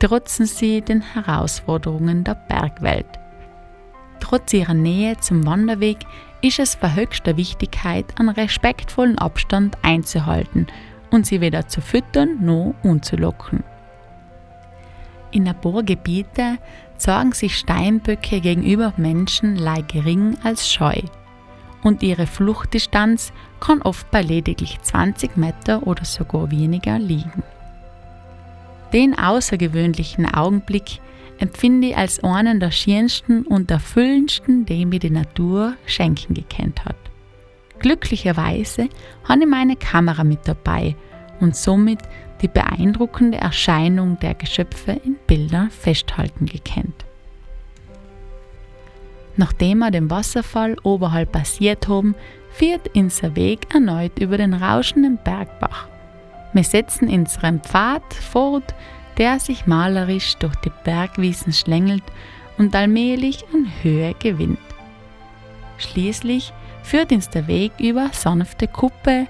trotzen 0.00 0.46
sie 0.46 0.80
den 0.80 1.00
Herausforderungen 1.00 2.24
der 2.24 2.34
Bergwelt. 2.34 3.06
Trotz 4.18 4.52
ihrer 4.52 4.74
Nähe 4.74 5.16
zum 5.18 5.46
Wanderweg 5.46 5.98
ist 6.42 6.58
es 6.58 6.74
von 6.74 6.94
höchster 6.94 7.36
Wichtigkeit, 7.36 8.06
einen 8.18 8.30
respektvollen 8.30 9.18
Abstand 9.18 9.78
einzuhalten 9.82 10.66
und 11.10 11.26
sie 11.26 11.40
weder 11.40 11.68
zu 11.68 11.80
füttern 11.80 12.44
noch 12.44 12.74
unzulocken. 12.82 13.62
In 15.32 15.46
ein 15.48 15.60
zeigen 17.00 17.32
sich 17.32 17.56
Steinböcke 17.56 18.40
gegenüber 18.40 18.92
Menschen 18.96 19.56
leicht 19.56 19.88
gering 19.88 20.36
als 20.44 20.70
scheu 20.70 21.00
und 21.82 22.02
ihre 22.02 22.26
Fluchtdistanz 22.26 23.32
kann 23.58 23.82
oft 23.82 24.10
bei 24.10 24.22
lediglich 24.22 24.78
20 24.80 25.36
Meter 25.36 25.86
oder 25.86 26.04
sogar 26.04 26.50
weniger 26.50 26.98
liegen. 26.98 27.42
Den 28.92 29.18
außergewöhnlichen 29.18 30.26
Augenblick 30.26 31.00
empfinde 31.38 31.88
ich 31.88 31.96
als 31.96 32.22
einen 32.22 32.60
der 32.60 32.70
schönsten 32.70 33.42
und 33.46 33.70
erfüllendsten, 33.70 34.66
den 34.66 34.90
mir 34.90 34.98
die 34.98 35.10
Natur 35.10 35.74
schenken 35.86 36.34
gekannt 36.34 36.84
hat. 36.84 36.96
Glücklicherweise 37.78 38.88
habe 39.24 39.40
ich 39.40 39.48
meine 39.48 39.76
Kamera 39.76 40.22
mit 40.22 40.40
dabei 40.44 40.96
und 41.40 41.56
somit 41.56 42.00
die 42.42 42.48
beeindruckende 42.48 43.38
Erscheinung 43.38 44.18
der 44.20 44.34
Geschöpfe 44.34 44.92
in 45.04 45.16
Bildern 45.26 45.70
festhalten 45.70 46.46
gekannt. 46.46 47.04
Nachdem 49.36 49.78
wir 49.78 49.90
den 49.90 50.10
Wasserfall 50.10 50.76
oberhalb 50.82 51.32
passiert 51.32 51.88
haben, 51.88 52.14
führt 52.52 52.94
unser 52.94 53.36
Weg 53.36 53.72
erneut 53.74 54.18
über 54.18 54.36
den 54.36 54.54
rauschenden 54.54 55.18
Bergbach. 55.22 55.88
Wir 56.52 56.64
setzen 56.64 57.08
unseren 57.08 57.60
Pfad 57.60 58.02
fort, 58.12 58.74
der 59.18 59.38
sich 59.38 59.66
malerisch 59.66 60.36
durch 60.36 60.56
die 60.56 60.72
Bergwiesen 60.84 61.52
schlängelt 61.52 62.02
und 62.58 62.74
allmählich 62.74 63.44
an 63.54 63.70
Höhe 63.82 64.14
gewinnt. 64.14 64.58
Schließlich 65.78 66.52
führt 66.82 67.12
uns 67.12 67.30
der 67.30 67.46
Weg 67.46 67.72
über 67.78 68.10
sanfte 68.12 68.66
Kuppe 68.66 69.26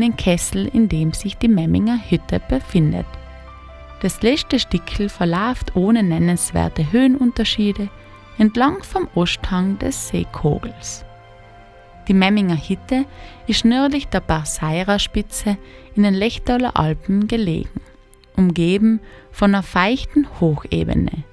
den 0.00 0.16
Kessel, 0.16 0.66
in 0.66 0.88
dem 0.88 1.12
sich 1.12 1.36
die 1.36 1.48
Memminger 1.48 1.98
Hütte 2.08 2.40
befindet. 2.48 3.06
Das 4.00 4.22
letzte 4.22 4.58
Stickel 4.58 5.08
verläuft 5.08 5.76
ohne 5.76 6.02
nennenswerte 6.02 6.92
Höhenunterschiede 6.92 7.88
entlang 8.38 8.82
vom 8.82 9.08
Osthang 9.14 9.78
des 9.78 10.08
Seekogels. 10.08 11.04
Die 12.08 12.14
Memminger 12.14 12.56
Hütte 12.56 13.06
ist 13.46 13.64
nördlich 13.64 14.08
der 14.08 14.20
Barseira 14.20 14.98
Spitze 14.98 15.56
in 15.94 16.02
den 16.02 16.14
Lechtaler 16.14 16.76
Alpen 16.78 17.28
gelegen, 17.28 17.80
umgeben 18.36 19.00
von 19.30 19.54
einer 19.54 19.62
feuchten 19.62 20.26
Hochebene. 20.40 21.24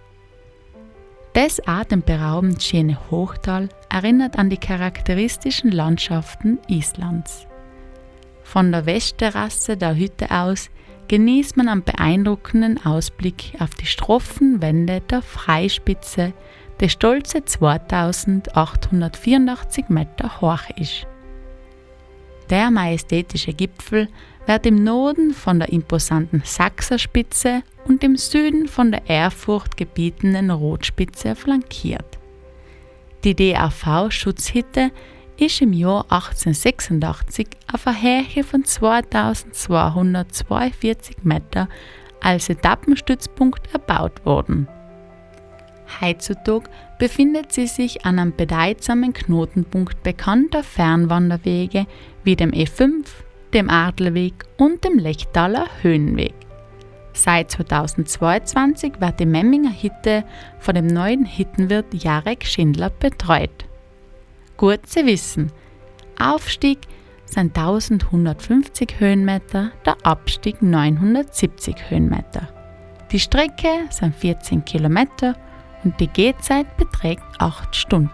Das 1.34 1.66
atemberaubend 1.66 2.62
schöne 2.62 2.98
Hochtal 3.10 3.70
erinnert 3.90 4.38
an 4.38 4.50
die 4.50 4.58
charakteristischen 4.58 5.72
Landschaften 5.72 6.60
Islands. 6.68 7.48
Von 8.44 8.72
der 8.72 8.86
Westterrasse 8.86 9.76
der 9.78 9.96
Hütte 9.96 10.30
aus 10.32 10.70
genießt 11.08 11.58
man 11.58 11.68
einen 11.68 11.84
beeindruckenden 11.84 12.86
Ausblick 12.86 13.54
auf 13.60 13.74
die 13.76 13.86
stroffen 13.86 14.62
Wände 14.62 15.02
der 15.02 15.22
Freispitze, 15.22 16.32
die 16.80 16.88
stolze 16.90 17.44
2884 17.44 19.90
Meter 19.90 20.40
hoch 20.42 20.70
ist. 20.78 21.06
Der 22.50 22.72
majestätische 22.72 23.54
Gipfel 23.54 24.08
wird 24.46 24.66
im 24.66 24.84
Norden 24.84 25.34
von 25.34 25.60
der 25.60 25.70
imposanten 25.70 26.42
Sachserspitze 26.44 27.64
und 27.86 28.04
im 28.04 28.18
Süden 28.18 28.68
von 28.68 28.92
der 28.92 29.08
Ehrfurcht 29.08 29.78
gebietenden 29.78 30.52
Rotspitze 30.52 31.36
flankiert. 31.36 32.18
Die 33.24 33.36
DAV-Schutzhütte 33.36 34.92
ist 35.42 35.62
im 35.62 35.74
Jahr 35.74 36.06
1886 36.10 37.48
auf 37.74 37.88
einer 37.88 37.98
Höhe 37.98 38.44
von 38.44 38.64
2242 38.64 41.24
Meter 41.24 41.68
als 42.22 42.50
Etappenstützpunkt 42.50 43.74
erbaut 43.74 44.24
worden. 44.24 44.68
Heutzutage 46.00 46.70
befindet 47.00 47.52
sie 47.52 47.66
sich 47.68 48.06
an 48.06 48.20
einem 48.20 48.34
bedeutsamen 48.36 49.14
Knotenpunkt 49.14 50.04
bekannter 50.04 50.64
Fernwanderwege 50.64 51.88
wie 52.24 52.36
dem 52.36 52.52
E5, 52.52 53.08
dem 53.54 53.68
Adlerweg 53.70 54.46
und 54.58 54.84
dem 54.84 55.00
Lechtaler 55.00 55.66
Höhenweg. 55.82 56.36
Seit 57.14 57.52
2022 57.52 59.02
wird 59.02 59.20
die 59.20 59.26
Memminger 59.26 59.74
Hütte 59.74 60.24
von 60.60 60.76
dem 60.76 60.88
neuen 60.88 61.26
Hittenwirt 61.26 61.94
Jarek 61.94 62.46
Schindler 62.46 62.92
betreut. 62.92 63.66
Gut 64.62 64.86
zu 64.86 65.04
wissen, 65.08 65.52
Aufstieg 66.20 66.82
sind 67.26 67.58
1150 67.58 69.00
Höhenmeter, 69.00 69.72
der 69.88 69.98
Abstieg 70.04 70.62
970 70.62 71.90
Höhenmeter. 71.90 72.48
Die 73.12 73.20
Strecke 73.20 73.88
sind 73.90 74.14
14 74.14 74.64
Kilometer 74.64 75.36
und 75.84 76.00
die 76.00 76.06
Gehzeit 76.06 76.78
beträgt 76.78 77.24
8 77.40 77.76
Stunden. 77.76 78.12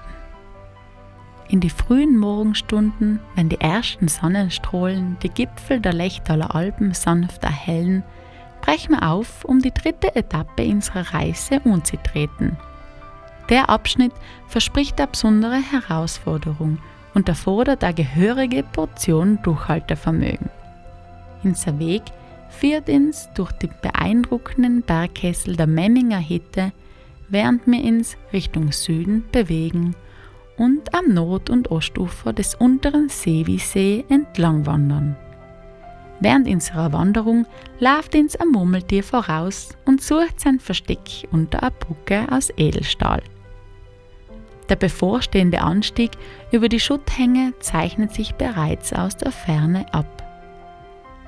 In 1.50 1.60
die 1.60 1.70
frühen 1.70 2.18
Morgenstunden, 2.18 3.20
wenn 3.36 3.50
die 3.50 3.60
ersten 3.60 4.08
Sonnenstrahlen 4.08 5.18
die 5.24 5.30
Gipfel 5.30 5.82
der 5.82 5.92
Lechtaler 5.92 6.56
Alpen 6.56 6.94
sanft 6.94 7.44
erhellen, 7.44 8.06
brechen 8.62 8.94
wir 8.94 9.06
auf, 9.06 9.44
um 9.44 9.60
die 9.60 9.74
dritte 9.74 10.16
Etappe 10.16 10.63
unserer 10.63 11.13
Reise 11.13 11.60
anzutreten. 11.66 12.56
Der 13.50 13.70
Abschnitt 13.70 14.12
verspricht 14.48 15.00
eine 15.00 15.08
besondere 15.08 15.62
Herausforderung 15.62 16.80
und 17.13 17.30
erfordert 17.30 17.84
eine 17.84 17.94
gehörige 17.94 18.63
Portion 18.63 19.39
Durchhaltevermögen. 19.42 20.50
Unser 21.44 21.80
Weg 21.80 22.04
führt 22.50 22.89
uns 22.89 23.30
durch 23.36 23.51
die 23.54 23.70
beeindruckenden 23.82 24.82
Bergkessel 24.82 25.56
der 25.56 25.68
Memminger 25.68 26.18
Hitte, 26.18 26.74
während 27.30 27.66
wir 27.68 27.84
uns 27.84 28.18
Richtung 28.34 28.72
Süden 28.72 29.24
bewegen 29.32 29.96
und 30.58 30.94
am 30.94 31.13
Nord- 31.13 31.50
und 31.50 31.72
Ostufer 31.72 32.34
des 32.34 32.56
unteren 32.56 33.10
Seewiesee 33.10 34.06
entlang 34.10 34.66
wandern. 34.66 35.16
Während 36.20 36.48
unserer 36.48 36.92
Wanderung 36.94 37.46
läuft 37.80 38.16
uns 38.16 38.36
ein 38.36 38.50
Murmeltier 38.50 39.04
voraus 39.04 39.77
und 39.86 40.01
sucht 40.01 40.39
sein 40.39 40.60
Versteck 40.60 41.27
unter 41.32 41.62
einer 41.62 41.72
Brücke 41.72 42.25
aus 42.32 42.51
Edelstahl. 42.58 43.22
Der 44.69 44.75
bevorstehende 44.75 45.62
Anstieg 45.62 46.12
über 46.51 46.69
die 46.69 46.79
Schutthänge 46.79 47.53
zeichnet 47.59 48.13
sich 48.13 48.36
bereits 48.36 48.91
aus 48.93 49.15
der 49.15 49.31
Ferne 49.31 49.86
ab. 49.93 50.05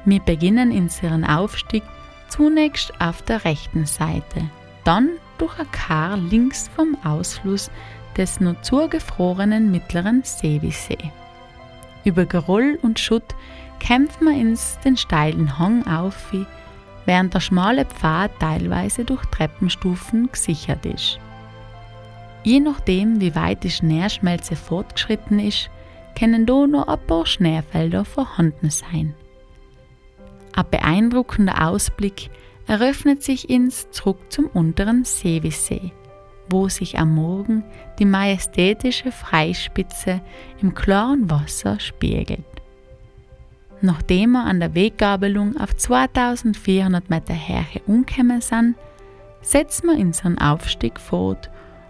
Wir 0.05 0.19
beginnen 0.19 0.71
unseren 0.71 1.23
Aufstieg 1.23 1.83
zunächst 2.27 2.93
auf 2.99 3.21
der 3.21 3.45
rechten 3.45 3.85
Seite, 3.85 4.49
dann 4.83 5.09
durch 5.37 5.57
ein 5.59 5.71
Kar 5.71 6.17
links 6.17 6.69
vom 6.75 6.97
Ausfluss 7.03 7.71
des 8.17 8.39
nur 8.39 8.61
zugefrorenen 8.61 9.71
mittleren 9.71 10.23
Seewisee. 10.23 10.97
Über 12.03 12.25
Geroll 12.25 12.77
und 12.81 12.99
Schutt 12.99 13.35
kämpft 13.79 14.21
man 14.21 14.35
ins 14.35 14.77
den 14.83 14.97
steilen 14.97 15.57
Hang 15.57 15.85
auf, 15.87 16.33
während 17.05 17.33
der 17.33 17.39
schmale 17.39 17.85
Pfad 17.85 18.31
teilweise 18.39 19.05
durch 19.05 19.25
Treppenstufen 19.27 20.29
gesichert 20.31 20.85
ist. 20.85 21.19
Je 22.43 22.59
nachdem, 22.59 23.19
wie 23.19 23.35
weit 23.35 23.63
die 23.63 23.69
Schneeschmelze 23.69 24.55
fortgeschritten 24.55 25.39
ist, 25.39 25.69
können 26.17 26.45
da 26.45 26.67
noch 26.67 26.87
ein 26.87 26.99
paar 27.05 27.25
Schneefelder 27.25 28.05
vorhanden 28.05 28.69
sein. 28.69 29.13
Ein 30.55 30.65
beeindruckender 30.71 31.67
Ausblick 31.67 32.29
eröffnet 32.67 33.23
sich 33.23 33.49
ins 33.49 33.89
zurück 33.91 34.19
zum 34.29 34.47
unteren 34.47 35.05
Seewisee, 35.05 35.91
wo 36.49 36.67
sich 36.69 36.97
am 36.97 37.15
Morgen 37.15 37.63
die 37.97 38.05
majestätische 38.05 39.11
Freispitze 39.11 40.21
im 40.61 40.73
klaren 40.73 41.29
Wasser 41.29 41.79
spiegelt. 41.79 42.43
Nachdem 43.81 44.31
wir 44.31 44.43
an 44.43 44.59
der 44.59 44.75
Weggabelung 44.75 45.55
auf 45.57 45.75
2400 45.75 47.09
Meter 47.09 47.33
Höhe 47.33 47.81
umgekommen 47.87 48.41
sind, 48.41 48.75
setzen 49.41 49.87
wir 49.87 49.97
unseren 49.97 50.37
Aufstieg 50.37 50.99
fort, 50.99 51.49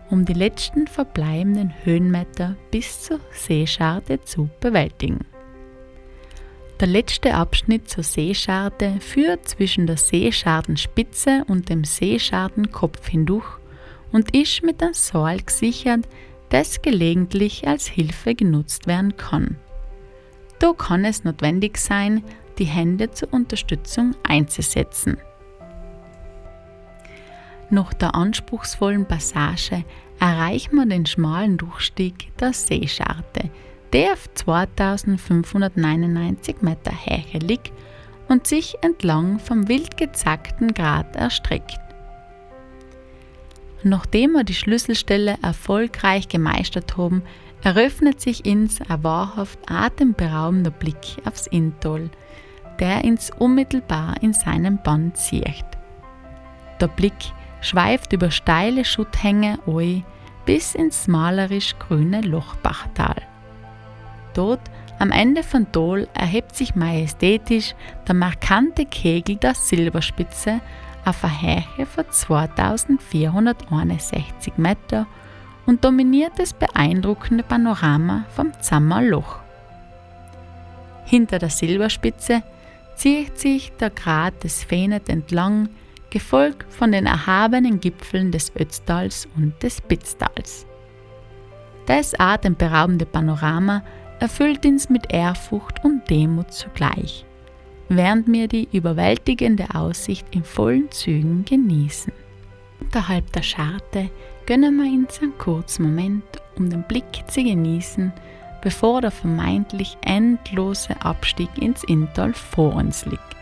um 0.10 0.25
die 0.25 0.34
letzten 0.34 0.88
verbleibenden 0.88 1.74
Höhenmeter 1.84 2.56
bis 2.72 3.04
zur 3.04 3.20
Seescharte 3.32 4.22
zu 4.22 4.50
bewältigen. 4.60 5.25
Der 6.80 6.88
letzte 6.88 7.34
Abschnitt 7.34 7.89
zur 7.89 8.04
Seescharte 8.04 9.00
führt 9.01 9.50
zwischen 9.50 9.86
der 9.86 9.98
Seeschartenspitze 9.98 11.44
und 11.48 11.68
dem 11.70 11.84
Seeschartenkopf 11.84 13.08
hindurch 13.08 13.60
und 14.12 14.34
ist 14.36 14.63
mit 14.63 14.82
einem 14.82 14.94
Seil 14.94 15.42
gesichert, 15.42 16.08
das 16.50 16.82
gelegentlich 16.82 17.68
als 17.68 17.88
Hilfe 17.88 18.34
genutzt 18.34 18.88
werden 18.88 19.18
kann. 19.18 19.58
Da 20.60 20.74
kann 20.74 21.06
es 21.06 21.24
notwendig 21.24 21.78
sein, 21.78 22.24
die 22.58 22.66
Hände 22.66 23.12
zur 23.12 23.34
Unterstützung 23.34 24.16
einzusetzen. 24.24 25.18
Nach 27.70 27.94
der 27.94 28.16
anspruchsvollen 28.16 29.06
Passage 29.06 29.84
erreichen 30.20 30.76
wir 30.76 30.88
den 30.88 31.06
schmalen 31.06 31.58
Durchstieg 31.58 32.36
der 32.38 32.54
Seescharte, 32.54 33.52
der 33.94 34.14
auf 34.14 34.28
2599 34.34 36.62
Meter 36.62 36.92
Höhe 36.92 37.40
liegt 37.40 37.74
und 38.28 38.48
sich 38.48 38.76
entlang 38.82 39.38
vom 39.40 39.68
wild 39.68 39.98
gezackten 39.98 40.74
Grat 40.74 41.16
erstreckt. 41.16 41.80
Nachdem 43.84 44.32
wir 44.34 44.44
die 44.44 44.56
Schlüsselstelle 44.56 45.38
erfolgreich 45.42 46.28
gemeistert 46.28 46.98
haben, 46.98 47.22
eröffnet 47.64 48.20
sich 48.20 48.46
uns 48.46 48.82
ein 48.82 49.04
wahrhaft 49.04 49.60
atemberaubender 49.70 50.72
Blick 50.72 51.18
aufs 51.26 51.48
Inntal, 51.48 52.10
der 52.80 53.04
uns 53.04 53.32
unmittelbar 53.38 54.16
in 54.22 54.34
seinem 54.34 54.82
Bann 54.84 55.14
zieht. 55.16 55.66
Der 56.82 56.88
Blick 56.88 57.34
schweift 57.62 58.13
über 58.13 58.32
steile 58.32 58.86
Schutthänge 58.86 59.60
ein 59.68 60.06
bis 60.46 60.75
ins 60.75 61.08
malerisch 61.08 61.78
grüne 61.78 62.22
Lochbachtal. 62.22 63.22
Dort 64.34 64.62
am 65.00 65.12
Ende 65.12 65.43
von 65.43 65.69
Tal 65.72 66.08
erhebt 66.13 66.56
sich 66.56 66.76
majestätisch 66.76 67.76
der 68.08 68.15
markante 68.15 68.86
Kegel 68.86 69.36
der 69.38 69.56
Silberspitze 69.56 70.62
auf 71.06 71.24
einer 71.24 71.63
Höhe 71.78 71.86
von 71.86 72.04
2461 72.10 74.58
Meter 74.58 75.08
und 75.65 75.86
dominiert 75.86 76.34
das 76.38 76.54
beeindruckende 76.54 77.43
Panorama 77.43 78.26
vom 78.36 78.52
Zammerloch. 78.60 79.39
Hinter 81.06 81.39
der 81.39 81.50
Silberspitze 81.50 82.43
zieht 82.95 83.39
sich 83.39 83.72
der 83.80 83.89
Grat 83.89 84.43
des 84.43 84.63
Fenet 84.63 85.08
entlang, 85.10 85.69
gefolgt 86.10 86.72
von 86.74 86.91
den 86.91 87.06
erhabenen 87.06 87.80
Gipfeln 87.80 88.32
des 88.32 88.52
Ötztals 88.56 89.28
und 89.36 89.54
des 89.62 89.78
Spitztals. 89.78 90.65
Das 91.86 92.13
atemberaubende 92.19 93.06
Panorama 93.06 93.84
erfüllt 94.19 94.65
uns 94.65 94.89
mit 94.89 95.12
Ehrfurcht 95.12 95.84
und 95.84 96.10
Demut 96.10 96.52
zugleich, 96.54 97.26
während 97.88 98.28
wir 98.32 98.48
die 98.48 98.67
überwältigende 98.72 99.74
Aussicht 99.74 100.28
in 100.32 100.43
vollen 100.43 100.91
Zügen 100.91 101.45
genießen. 101.45 102.13
Unterhalb 102.80 103.32
der 103.34 103.43
Scharte 103.43 104.10
gönnen 104.45 104.78
wir 104.78 104.91
uns 104.91 105.22
einen 105.22 105.38
kurzen 105.38 105.84
Moment, 105.84 106.24
um 106.58 106.69
den 106.69 106.84
Blick 106.84 107.24
zu 107.28 107.43
genießen, 107.43 108.13
bevor 108.62 109.02
der 109.02 109.12
vermeintlich 109.12 109.98
endlose 110.02 111.00
Abstieg 111.02 111.50
ins 111.58 111.84
Inntal 111.86 112.34
vor 112.34 112.76
uns 112.76 113.06
liegt. 113.06 113.38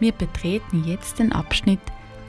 Wir 0.00 0.12
betreten 0.12 0.84
jetzt 0.84 1.18
den 1.18 1.32
Abschnitt, 1.32 1.80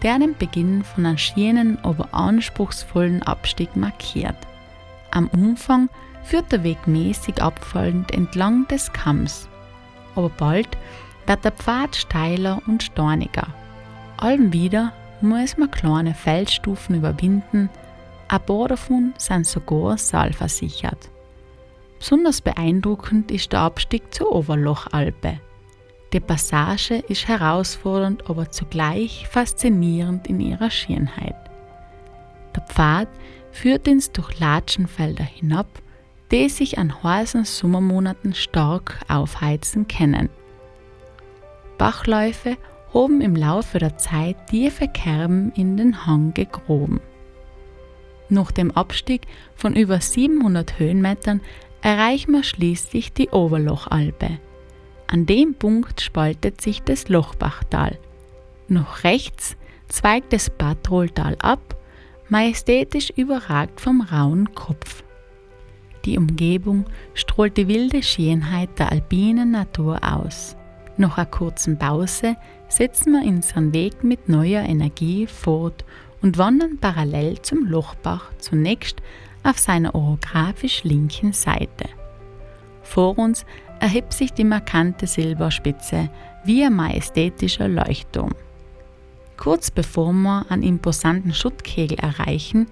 der 0.01 0.17
den 0.19 0.35
Beginn 0.37 0.83
von 0.83 1.05
einem 1.05 1.17
schienen, 1.17 1.77
aber 1.83 2.13
anspruchsvollen 2.13 3.23
Abstieg 3.23 3.75
markiert. 3.75 4.37
Am 5.11 5.27
Umfang 5.27 5.89
führt 6.23 6.51
der 6.51 6.63
Weg 6.63 6.87
mäßig 6.87 7.41
abfallend 7.41 8.11
entlang 8.11 8.67
des 8.67 8.91
Kamms, 8.93 9.47
aber 10.15 10.29
bald 10.29 10.77
wird 11.25 11.43
der 11.43 11.51
Pfad 11.51 11.95
steiler 11.95 12.61
und 12.67 12.83
storniger. 12.83 13.47
Allem 14.17 14.53
wieder 14.53 14.93
muss 15.21 15.57
man 15.57 15.71
kleine 15.71 16.13
Felsstufen 16.13 16.95
überwinden, 16.95 17.69
ein 18.27 18.41
paar 18.41 18.67
davon 18.67 19.13
sind 19.17 19.47
sogar 19.47 19.97
saalversichert. 19.97 21.09
Besonders 21.97 22.41
beeindruckend 22.41 23.31
ist 23.31 23.51
der 23.51 23.61
Abstieg 23.61 24.13
zur 24.13 24.31
Oberlochalpe. 24.31 25.39
Die 26.11 26.19
Passage 26.19 26.95
ist 27.07 27.27
herausfordernd, 27.27 28.29
aber 28.29 28.49
zugleich 28.49 29.27
faszinierend 29.27 30.27
in 30.27 30.39
ihrer 30.39 30.71
Schönheit. 30.71 31.35
Der 32.55 32.63
Pfad 32.63 33.07
führt 33.51 33.87
ins 33.87 34.11
durch 34.11 34.39
Latschenfelder 34.39 35.23
hinab, 35.23 35.67
die 36.31 36.49
sich 36.49 36.79
an 36.79 37.03
heißen 37.03 37.45
Sommermonaten 37.45 38.33
stark 38.33 38.99
aufheizen 39.07 39.87
können. 39.87 40.29
Bachläufe 41.77 42.57
haben 42.93 43.21
im 43.21 43.35
Laufe 43.35 43.77
der 43.77 43.97
Zeit 43.97 44.47
tiefe 44.47 44.87
Kerben 44.87 45.51
in 45.55 45.77
den 45.77 46.07
Hang 46.07 46.33
gegroben. 46.33 47.01
Nach 48.29 48.51
dem 48.51 48.71
Abstieg 48.71 49.27
von 49.55 49.75
über 49.75 50.01
700 50.01 50.79
Höhenmetern 50.79 51.41
erreichen 51.81 52.31
wir 52.31 52.43
schließlich 52.43 53.13
die 53.13 53.29
Oberlochalpe. 53.29 54.39
An 55.11 55.25
dem 55.25 55.55
Punkt 55.55 56.01
spaltet 56.01 56.61
sich 56.61 56.83
das 56.83 57.09
Lochbachtal. 57.09 57.97
Nach 58.67 59.03
rechts 59.03 59.57
zweigt 59.87 60.33
das 60.33 60.51
Patroltal 60.51 61.35
ab, 61.41 61.75
majestätisch 62.29 63.09
überragt 63.15 63.81
vom 63.81 64.01
rauen 64.01 64.53
Kopf. 64.53 65.03
Die 66.05 66.15
Umgebung 66.15 66.85
strahlt 67.15 67.57
die 67.57 67.67
wilde 67.67 68.03
Schönheit 68.03 68.77
der 68.77 68.91
alpinen 68.91 69.49
Natur 69.49 69.99
aus. 70.03 70.55
Nach 70.95 71.17
einer 71.17 71.25
kurzen 71.25 71.79
Pause 71.79 72.35
setzen 72.67 73.13
wir 73.13 73.27
unseren 73.27 73.73
Weg 73.73 74.03
mit 74.03 74.29
neuer 74.29 74.61
Energie 74.61 75.25
fort 75.25 75.85
und 76.21 76.37
wandern 76.37 76.77
parallel 76.77 77.41
zum 77.41 77.65
Lochbach 77.65 78.29
zunächst 78.37 79.01
auf 79.41 79.57
seiner 79.57 79.95
orographisch 79.95 80.83
linken 80.83 81.33
Seite. 81.33 81.89
Vor 82.83 83.17
uns 83.17 83.43
erhebt 83.79 84.13
sich 84.13 84.33
die 84.33 84.43
markante 84.43 85.07
Silberspitze 85.07 86.09
wie 86.43 86.63
ein 86.63 86.73
majestätischer 86.73 87.67
Leuchtturm. 87.67 88.33
Kurz 89.37 89.71
bevor 89.71 90.11
wir 90.11 90.45
einen 90.49 90.63
imposanten 90.63 91.33
Schuttkegel 91.33 91.97
erreichen, 91.99 92.67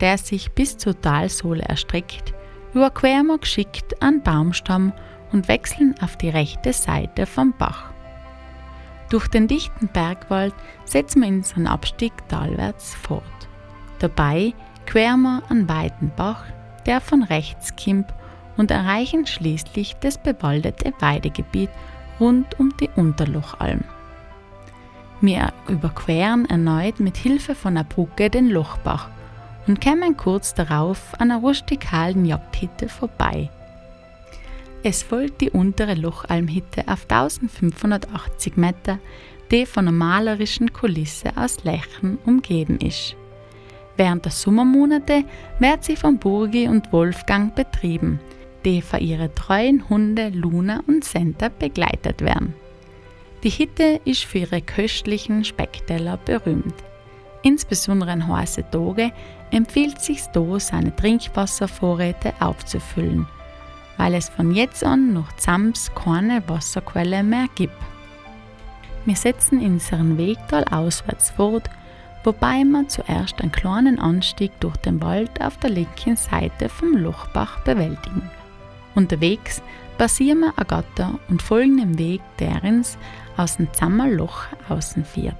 der 0.00 0.18
sich 0.18 0.52
bis 0.52 0.76
zur 0.76 1.00
Talsohle 1.00 1.62
erstreckt, 1.62 2.32
überqueren 2.74 3.26
wir 3.26 3.38
geschickt 3.38 4.00
einen 4.02 4.22
Baumstamm 4.22 4.92
und 5.32 5.48
wechseln 5.48 5.94
auf 6.00 6.16
die 6.16 6.28
rechte 6.28 6.72
Seite 6.72 7.26
vom 7.26 7.54
Bach. 7.58 7.90
Durch 9.10 9.28
den 9.28 9.46
dichten 9.48 9.88
Bergwald 9.88 10.54
setzen 10.84 11.22
wir 11.22 11.28
unseren 11.28 11.66
Abstieg 11.66 12.12
talwärts 12.28 12.94
fort. 12.94 13.22
Dabei 13.98 14.54
queren 14.86 15.22
wir 15.22 15.42
einen 15.48 15.68
weiten 15.68 16.10
Bach, 16.16 16.44
der 16.86 17.00
von 17.00 17.22
rechts 17.22 17.74
kommt 17.76 18.06
und 18.56 18.70
erreichen 18.70 19.26
schließlich 19.26 19.96
das 20.00 20.22
bewaldete 20.22 20.92
Weidegebiet 21.00 21.70
rund 22.20 22.58
um 22.58 22.74
die 22.78 22.90
Unterlochalm. 22.96 23.84
Wir 25.20 25.52
überqueren 25.68 26.46
erneut 26.46 26.98
mit 27.00 27.16
Hilfe 27.16 27.54
von 27.54 27.76
einer 27.76 27.84
Brücke 27.84 28.28
den 28.28 28.48
Lochbach 28.48 29.08
und 29.66 29.80
kämen 29.80 30.16
kurz 30.16 30.54
darauf 30.54 31.14
an 31.18 31.30
einer 31.30 31.40
rustikalen 31.40 32.24
Jagdhütte 32.24 32.88
vorbei. 32.88 33.48
Es 34.82 35.04
folgt 35.04 35.40
die 35.40 35.50
untere 35.50 35.94
Lochalmhütte 35.94 36.88
auf 36.88 37.06
1580 37.08 38.56
Meter, 38.56 38.98
die 39.52 39.64
von 39.64 39.86
einer 39.86 39.96
malerischen 39.96 40.72
Kulisse 40.72 41.30
aus 41.36 41.62
Lächen 41.62 42.18
umgeben 42.26 42.78
ist. 42.80 43.14
Während 43.96 44.24
der 44.24 44.32
Sommermonate 44.32 45.24
wird 45.60 45.84
sie 45.84 45.94
von 45.94 46.18
Burgi 46.18 46.66
und 46.66 46.92
Wolfgang 46.92 47.54
betrieben, 47.54 48.18
die 48.64 48.82
von 48.82 49.00
ihren 49.00 49.34
treuen 49.34 49.88
Hunde 49.88 50.28
Luna 50.28 50.82
und 50.86 51.04
Senta 51.04 51.48
begleitet 51.48 52.20
werden. 52.20 52.54
Die 53.42 53.50
Hitte 53.50 54.00
ist 54.04 54.24
für 54.24 54.38
ihre 54.38 54.62
köstlichen 54.62 55.44
Speckteller 55.44 56.16
berühmt. 56.16 56.74
Insbesondere 57.42 58.12
an 58.12 58.28
heißen 58.28 58.70
Tagen 58.70 59.10
empfiehlt 59.50 60.00
sich 60.00 60.22
da, 60.32 60.60
seine 60.60 60.94
Trinkwasservorräte 60.94 62.32
aufzufüllen, 62.38 63.26
weil 63.96 64.14
es 64.14 64.28
von 64.28 64.54
jetzt 64.54 64.84
an 64.84 65.12
noch 65.12 65.32
Zams 65.36 65.90
keine 65.94 66.48
Wasserquelle 66.48 67.24
mehr 67.24 67.46
gibt. 67.56 67.74
Wir 69.04 69.16
setzen 69.16 69.58
unseren 69.58 70.16
Wegtal 70.16 70.64
auswärts 70.70 71.30
fort, 71.30 71.68
wobei 72.22 72.62
wir 72.62 72.86
zuerst 72.86 73.40
einen 73.40 73.50
kleinen 73.50 73.98
Anstieg 73.98 74.52
durch 74.60 74.76
den 74.76 75.02
Wald 75.02 75.42
auf 75.42 75.56
der 75.56 75.70
linken 75.70 76.14
Seite 76.14 76.68
vom 76.68 76.96
Lochbach 76.96 77.64
bewältigen. 77.64 78.30
Unterwegs 78.94 79.62
passieren 79.98 80.40
wir 80.40 80.58
Agatta 80.58 81.18
und 81.28 81.42
folgen 81.42 81.78
dem 81.78 81.98
Weg, 81.98 82.20
der 82.38 82.62
uns 82.64 82.98
aus 83.36 83.56
dem 83.56 83.72
Zammerloch 83.72 84.44
außen 84.68 85.04
führt. 85.04 85.36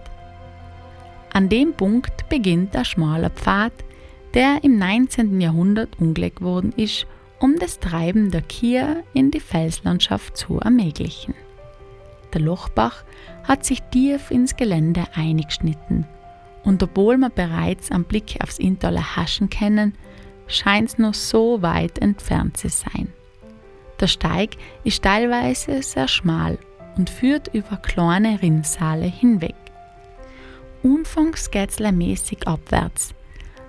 An 1.33 1.49
dem 1.49 1.73
Punkt 1.75 2.29
beginnt 2.29 2.77
ein 2.77 2.85
schmaler 2.85 3.31
Pfad, 3.31 3.73
der 4.35 4.63
im 4.63 4.79
19. 4.79 5.41
Jahrhundert 5.41 5.99
umgelegt 5.99 6.41
worden 6.41 6.73
ist, 6.77 7.07
um 7.41 7.59
das 7.59 7.81
Treiben 7.81 8.31
der 8.31 8.43
Kier 8.43 9.03
in 9.15 9.31
die 9.31 9.41
Felslandschaft 9.41 10.37
zu 10.37 10.59
ermöglichen. 10.61 11.35
Der 12.33 12.41
Lochbach 12.41 13.05
hat 13.45 13.65
sich 13.65 13.83
tief 13.91 14.31
ins 14.31 14.57
Gelände 14.57 15.05
eingeschnitten 15.15 16.07
und 16.65 16.83
obwohl 16.83 17.17
wir 17.19 17.31
bereits 17.31 17.91
am 17.91 18.05
Blick 18.05 18.39
aufs 18.43 18.59
Intaler 18.59 19.17
Haschen 19.17 19.51
kennen, 19.51 19.95
scheint 20.47 20.91
es 20.91 20.99
noch 20.99 21.15
so 21.15 21.63
weit 21.63 21.99
entfernt 21.99 22.57
zu 22.57 22.69
sein. 22.69 23.13
Der 24.03 24.09
Steig 24.09 24.57
ist 24.83 25.05
teilweise 25.05 25.81
sehr 25.81 26.09
schmal 26.09 26.59
und 26.97 27.09
führt 27.09 27.55
über 27.55 27.77
kleine 27.77 28.43
Rinnsale 28.43 29.05
hinweg. 29.07 29.55
Anfangs 30.83 31.53
geht 31.53 31.71
es 31.71 31.79
mäßig 31.79 32.49
abwärts. 32.49 33.15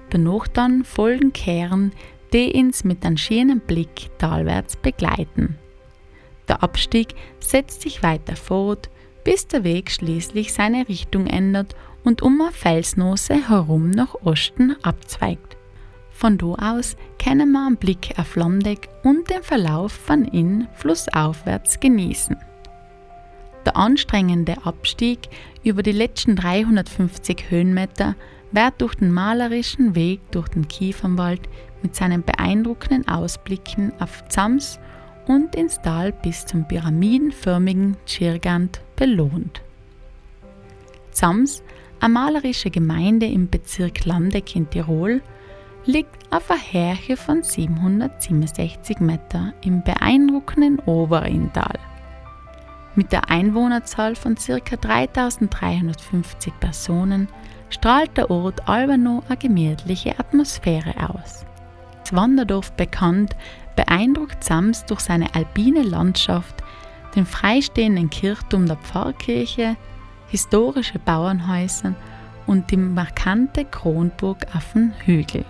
Danach 0.10 0.48
dann 0.48 0.86
folgen 0.86 1.34
Kehren, 1.34 1.92
die 2.34 2.52
uns 2.54 2.84
mit 2.84 3.06
einem 3.06 3.18
schönen 3.18 3.60
Blick 3.60 4.10
talwärts 4.18 4.76
begleiten. 4.76 5.60
Der 6.48 6.64
Abstieg 6.64 7.14
setzt 7.40 7.84
sich 7.84 8.02
weiter 8.02 8.36
fort, 8.36 8.90
bis 9.24 9.46
der 9.46 9.64
Weg 9.64 9.92
schließlich 9.92 10.52
seine 10.52 10.90
Richtung 10.90 11.28
ändert 11.28 11.76
und 12.04 12.24
um 12.24 12.42
eine 12.42 12.52
Felsnose 12.52 13.48
herum 13.50 13.92
nach 13.92 14.16
Osten 14.24 14.76
abzweigt. 14.82 15.58
Von 16.10 16.40
da 16.40 16.56
aus 16.78 16.98
können 17.24 17.52
wir 17.52 17.66
einen 17.66 17.78
Blick 17.78 18.14
auf 18.18 18.36
Landeck 18.36 18.90
und 19.04 19.30
den 19.30 19.44
Verlauf 19.44 19.94
von 19.94 20.26
Inn 20.26 20.68
flussaufwärts 20.74 21.80
genießen. 21.80 22.36
Der 23.66 23.78
anstrengende 23.78 24.58
Abstieg 24.66 25.30
über 25.64 25.84
die 25.84 25.94
letzten 25.94 26.36
350 26.36 27.50
Höhenmeter 27.50 28.16
wird 28.52 28.74
durch 28.80 28.96
den 28.96 29.12
malerischen 29.12 29.96
Weg 29.96 30.20
durch 30.32 30.50
den 30.50 30.68
Kiefernwald 30.68 31.42
mit 31.82 31.96
seinen 31.96 32.24
beeindruckenden 32.24 33.08
Ausblicken 33.08 33.94
auf 34.00 34.28
Zams 34.28 34.80
und 35.26 35.56
ins 35.56 35.82
Tal 35.82 36.12
bis 36.12 36.46
zum 36.46 36.68
pyramidenförmigen 36.68 37.96
Tschirgant 38.06 38.82
belohnt. 38.98 39.62
Zams, 41.12 41.64
eine 42.02 42.14
malerische 42.14 42.70
Gemeinde 42.70 43.28
im 43.28 43.50
Bezirk 43.50 44.04
Landeck 44.04 44.58
in 44.58 44.70
Tirol, 44.70 45.22
liegt 45.86 46.34
auf 46.34 46.50
einer 46.50 46.96
Höhe 46.96 47.18
von 47.18 47.44
767 47.44 49.00
Meter 49.00 49.54
im 49.62 49.84
beeindruckenden 49.84 50.80
Oberinntal. 50.80 51.78
Mit 52.96 53.12
der 53.12 53.30
Einwohnerzahl 53.30 54.16
von 54.16 54.36
ca. 54.36 54.76
3350 54.76 56.54
Personen 56.60 57.28
strahlt 57.70 58.16
der 58.18 58.30
Ort 58.30 58.68
Albano 58.70 59.24
eine 59.28 59.38
gemütliche 59.38 60.18
Atmosphäre 60.18 60.94
aus. 61.10 61.46
Das 62.02 62.14
Wanderdorf 62.14 62.72
bekannt 62.74 63.36
beeindruckt 63.76 64.44
Sams 64.44 64.86
durch 64.86 65.02
seine 65.02 65.34
alpine 65.34 65.82
Landschaft, 65.82 66.64
den 67.16 67.26
freistehenden 67.26 68.10
Kirchturm 68.10 68.68
der 68.68 68.78
Pfarrkirche, 68.78 69.76
historische 70.28 71.00
Bauernhäuser 71.00 71.96
und 72.46 72.70
die 72.72 72.78
markante 72.78 73.66
Kronburg 73.66 74.46
auf 74.56 74.74
dem 74.74 74.94
Hügel. 75.06 75.46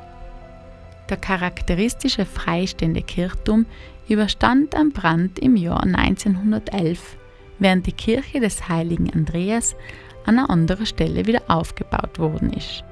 Der 1.10 1.18
charakteristische 1.18 2.26
freistehende 2.26 3.02
Kirchturm 3.02 3.66
überstand 4.08 4.76
einen 4.76 4.92
Brand 4.92 5.40
im 5.40 5.56
Jahr 5.56 5.84
1911 5.84 7.18
während 7.60 7.86
die 7.88 7.94
Kirche 7.94 8.40
des 8.40 8.68
heiligen 8.68 9.12
Andreas 9.14 9.76
an 10.26 10.38
einer 10.38 10.50
anderen 10.50 10.86
Stelle 10.86 11.26
wieder 11.26 11.42
aufgebaut 11.48 12.20
worden 12.20 12.54
ist. 12.54 12.84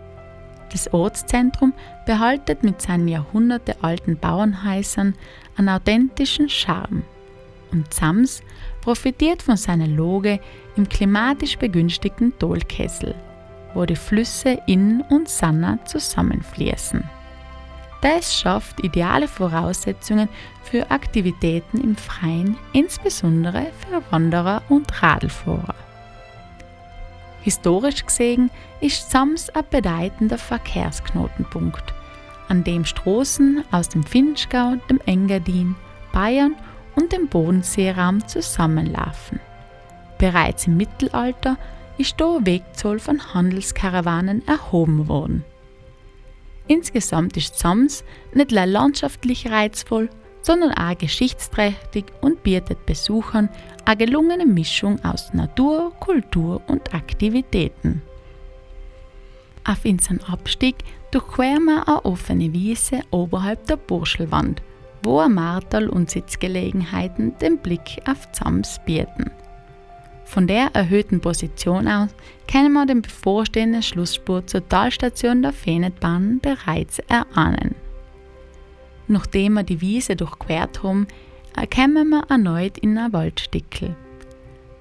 Das 0.72 0.94
Ortszentrum 0.94 1.74
behaltet 2.06 2.64
mit 2.64 2.82
seinen 2.82 3.08
jahrhundertealten 3.08 4.18
Bauernhäusern 4.18 5.16
einen 5.58 5.70
authentischen 5.70 6.48
Charme. 6.50 7.04
Und 7.72 7.94
Sams 7.94 8.42
profitiert 8.82 9.42
von 9.42 9.58
seiner 9.58 9.88
Loge 9.88 10.40
im 10.76 10.88
klimatisch 10.88 11.58
begünstigten 11.58 12.34
Dolkessel, 12.40 13.16
wo 13.74 13.86
die 13.86 13.96
Flüsse 13.96 14.60
Inn 14.68 15.04
und 15.10 15.30
Sanna 15.30 15.84
zusammenfließen. 15.86 17.04
Das 18.02 18.36
schafft 18.36 18.84
ideale 18.84 19.28
Voraussetzungen 19.28 20.28
für 20.64 20.90
Aktivitäten 20.90 21.80
im 21.80 21.96
Freien, 21.96 22.58
insbesondere 22.74 23.68
für 23.88 24.02
Wanderer 24.10 24.64
und 24.70 25.04
Radlfahrer. 25.04 25.76
Historisch 27.44 28.06
gesehen 28.06 28.50
ist 28.82 29.10
Sams 29.10 29.50
ein 29.50 29.64
bedeutender 29.70 30.38
Verkehrsknotenpunkt, 30.38 31.94
an 32.48 32.64
dem 32.64 32.86
Straßen 32.86 33.64
aus 33.72 33.90
dem 33.90 34.04
Finchgau, 34.04 34.76
dem 34.90 35.00
Engadin, 35.06 35.76
Bayern 36.12 36.56
und 36.96 37.12
dem 37.12 37.28
Bodenseeraum 37.28 38.28
zusammenlaufen. 38.28 39.40
Bereits 40.18 40.68
im 40.68 40.78
Mittelalter 40.78 41.58
ist 41.98 42.20
der 42.20 42.40
Wegzoll 42.46 43.00
von 43.00 43.34
Handelskarawanen 43.34 44.48
erhoben 44.48 45.08
worden. 45.08 45.46
Insgesamt 46.72 47.36
ist 47.36 47.60
Sams 47.60 48.06
nicht 48.34 48.52
nur 48.52 48.66
landschaftlich 48.66 49.52
reizvoll, 49.52 50.10
sondern 50.42 50.72
auch 50.72 50.98
geschichtsträchtig 50.98 52.06
und 52.22 52.44
bietet 52.44 52.86
Besuchern 52.86 53.50
eine 53.84 53.98
gelungene 53.98 54.46
Mischung 54.46 55.04
aus 55.04 55.34
Natur, 55.34 55.92
Kultur 56.00 56.62
und 56.68 56.94
Aktivitäten. 56.94 58.02
Auf 59.66 59.84
unseren 59.84 60.22
Abstieg 60.22 60.78
durchqueren 61.12 61.66
wir 61.66 61.86
eine 61.90 62.06
offene 62.06 62.54
Wiese 62.54 63.02
oberhalb 63.12 63.66
der 63.66 63.76
Burschelwand, 63.76 64.62
wo 65.04 65.20
ein 65.20 65.34
Martal 65.34 65.90
und 65.90 66.10
Sitzgelegenheiten 66.10 67.38
den 67.40 67.58
Blick 67.58 68.02
auf 68.10 68.32
Zams 68.32 68.80
bieten. 68.86 69.30
Von 70.32 70.48
der 70.48 70.70
erhöhten 70.74 71.20
Position 71.20 71.90
aus 71.90 72.16
können 72.50 72.72
wir 72.72 72.86
den 72.86 73.02
bevorstehenden 73.02 73.84
Schlussspur 73.84 74.48
zur 74.48 74.66
Talstation 74.66 75.42
der 75.42 75.52
Fenetbahn 75.52 76.40
bereits 76.40 77.00
erahnen. 77.00 77.76
Nachdem 79.10 79.56
wir 79.56 79.64
die 79.64 79.82
Wiese 79.82 80.16
durchquert 80.16 80.84
haben, 80.84 81.06
erkennen 81.54 82.08
wir 82.08 82.24
erneut 82.30 82.78
in 82.78 82.98
ein 82.98 83.12
Waldstickel. 83.12 83.94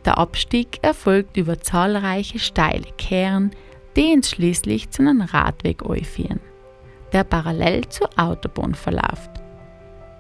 Der 0.04 0.18
Abstieg 0.18 0.78
erfolgt 0.82 1.36
über 1.36 1.60
zahlreiche 1.60 2.38
steile 2.38 2.86
Kehren, 2.96 3.50
die 3.96 4.12
uns 4.12 4.30
schließlich 4.30 4.90
zu 4.90 5.02
einem 5.02 5.22
Radweg 5.22 5.82
führen, 6.06 6.38
der 7.12 7.24
parallel 7.24 7.88
zur 7.88 8.08
Autobahn 8.16 8.76
verläuft. 8.76 9.32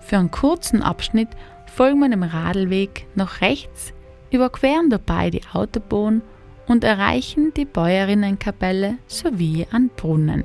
Für 0.00 0.16
einen 0.16 0.32
kurzen 0.32 0.82
Abschnitt 0.82 1.28
folgen 1.66 2.00
wir 2.00 2.08
dem 2.08 2.24
Radlweg 2.24 3.06
nach 3.14 3.42
rechts 3.42 3.94
überqueren 4.30 4.90
dabei 4.90 5.30
die 5.30 5.42
Autobahn 5.52 6.22
und 6.66 6.84
erreichen 6.84 7.52
die 7.54 7.64
Bäuerinnenkapelle 7.64 8.98
sowie 9.06 9.66
einen 9.70 9.90
Brunnen. 9.90 10.44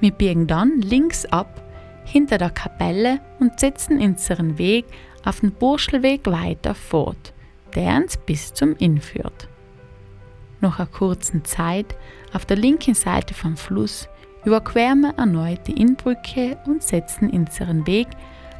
Wir 0.00 0.10
biegen 0.10 0.46
dann 0.46 0.80
links 0.80 1.26
ab 1.26 1.62
hinter 2.04 2.38
der 2.38 2.50
Kapelle 2.50 3.20
und 3.38 3.60
setzen 3.60 4.00
unseren 4.00 4.58
Weg 4.58 4.86
auf 5.24 5.40
den 5.40 5.52
Burschelweg 5.52 6.26
weiter 6.26 6.74
fort, 6.74 7.32
der 7.74 7.96
uns 7.96 8.16
bis 8.16 8.52
zum 8.52 8.74
Inn 8.76 9.00
führt. 9.00 9.48
Nach 10.60 10.78
einer 10.78 10.88
kurzen 10.88 11.44
Zeit 11.44 11.96
auf 12.32 12.44
der 12.44 12.56
linken 12.56 12.94
Seite 12.94 13.34
vom 13.34 13.56
Fluss 13.56 14.08
überqueren 14.44 15.02
wir 15.02 15.14
erneut 15.18 15.66
die 15.66 15.80
Innbrücke 15.80 16.58
und 16.66 16.82
setzen 16.82 17.30
unseren 17.30 17.86
Weg 17.86 18.08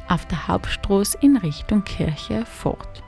auf 0.07 0.25
der 0.27 0.47
Hauptstraße 0.47 1.17
in 1.21 1.37
Richtung 1.37 1.83
Kirche 1.83 2.45
fort. 2.45 3.02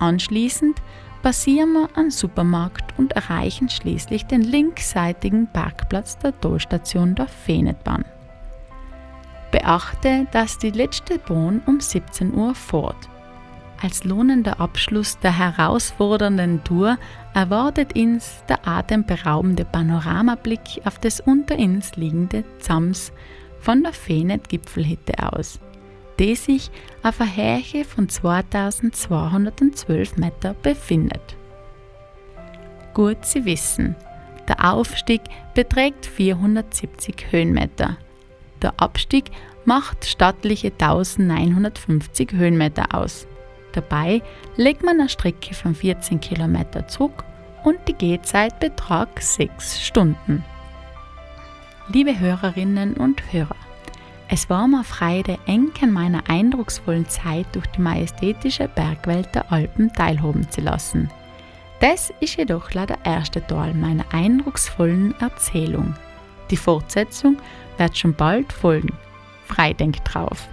Anschließend 0.00 0.80
passieren 1.22 1.74
wir 1.74 1.88
einen 1.94 2.10
Supermarkt 2.10 2.98
und 2.98 3.12
erreichen 3.12 3.68
schließlich 3.68 4.26
den 4.26 4.42
linksseitigen 4.42 5.46
Parkplatz 5.52 6.18
der 6.18 6.38
Tollstation 6.40 7.14
der 7.14 7.28
Fenetbahn. 7.28 8.04
Beachte, 9.52 10.26
dass 10.32 10.58
die 10.58 10.70
letzte 10.70 11.18
Bahn 11.18 11.60
um 11.66 11.80
17 11.80 12.34
Uhr 12.34 12.54
fährt. 12.54 13.08
Als 13.82 14.04
lohnender 14.04 14.60
Abschluss 14.60 15.18
der 15.18 15.36
herausfordernden 15.36 16.64
Tour 16.64 16.98
erwartet 17.34 17.96
uns 17.96 18.42
der 18.48 18.66
atemberaubende 18.66 19.64
Panoramablick 19.64 20.82
auf 20.84 20.98
das 20.98 21.20
unter 21.20 21.58
uns 21.58 21.96
liegende 21.96 22.44
Zams 22.58 23.12
von 23.58 23.82
der 23.82 23.92
Fenet-Gipfelhütte 23.92 25.14
aus, 25.32 25.60
die 26.20 26.36
sich 26.36 26.70
auf 27.02 27.20
einer 27.20 27.32
Höhe 27.32 27.84
von 27.84 28.08
2212 28.08 30.16
Meter 30.18 30.54
befindet. 30.62 31.36
Gut 32.92 33.24
zu 33.24 33.44
wissen, 33.46 33.96
der 34.46 34.72
Aufstieg 34.72 35.22
beträgt 35.54 36.04
470 36.04 37.26
Höhenmeter. 37.30 37.96
Der 38.60 38.74
Abstieg 38.76 39.30
macht 39.64 40.04
stattliche 40.04 40.72
1950 40.72 42.32
Höhenmeter 42.32 42.94
aus. 42.94 43.26
Dabei 43.72 44.20
legt 44.56 44.84
man 44.84 45.00
eine 45.00 45.08
Strecke 45.08 45.54
von 45.54 45.74
14 45.74 46.20
Kilometer 46.20 46.86
zurück 46.86 47.24
und 47.64 47.78
die 47.88 47.94
Gehzeit 47.94 48.60
betragt 48.60 49.22
6 49.22 49.80
Stunden. 49.80 50.44
Liebe 51.88 52.20
Hörerinnen 52.20 52.92
und 52.94 53.32
Hörer, 53.32 53.56
es 54.32 54.48
war 54.48 54.68
mir 54.68 54.84
Freude, 54.84 55.38
eng 55.46 55.72
an 55.82 55.90
meiner 55.90 56.22
eindrucksvollen 56.30 57.08
Zeit 57.08 57.46
durch 57.52 57.66
die 57.66 57.80
majestätische 57.80 58.68
Bergwelt 58.68 59.34
der 59.34 59.50
Alpen 59.50 59.92
teilhaben 59.92 60.48
zu 60.48 60.60
lassen. 60.60 61.10
Das 61.80 62.12
ist 62.20 62.36
jedoch 62.36 62.72
leider 62.72 62.96
der 63.04 63.12
erste 63.12 63.44
Teil 63.44 63.74
meiner 63.74 64.04
eindrucksvollen 64.12 65.14
Erzählung. 65.20 65.96
Die 66.50 66.56
Fortsetzung 66.56 67.38
wird 67.76 67.98
schon 67.98 68.14
bald 68.14 68.52
folgen. 68.52 68.92
Freidenk 69.46 70.04
drauf. 70.04 70.46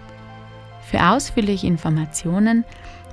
Für 0.89 1.11
ausführliche 1.11 1.67
Informationen 1.67 2.65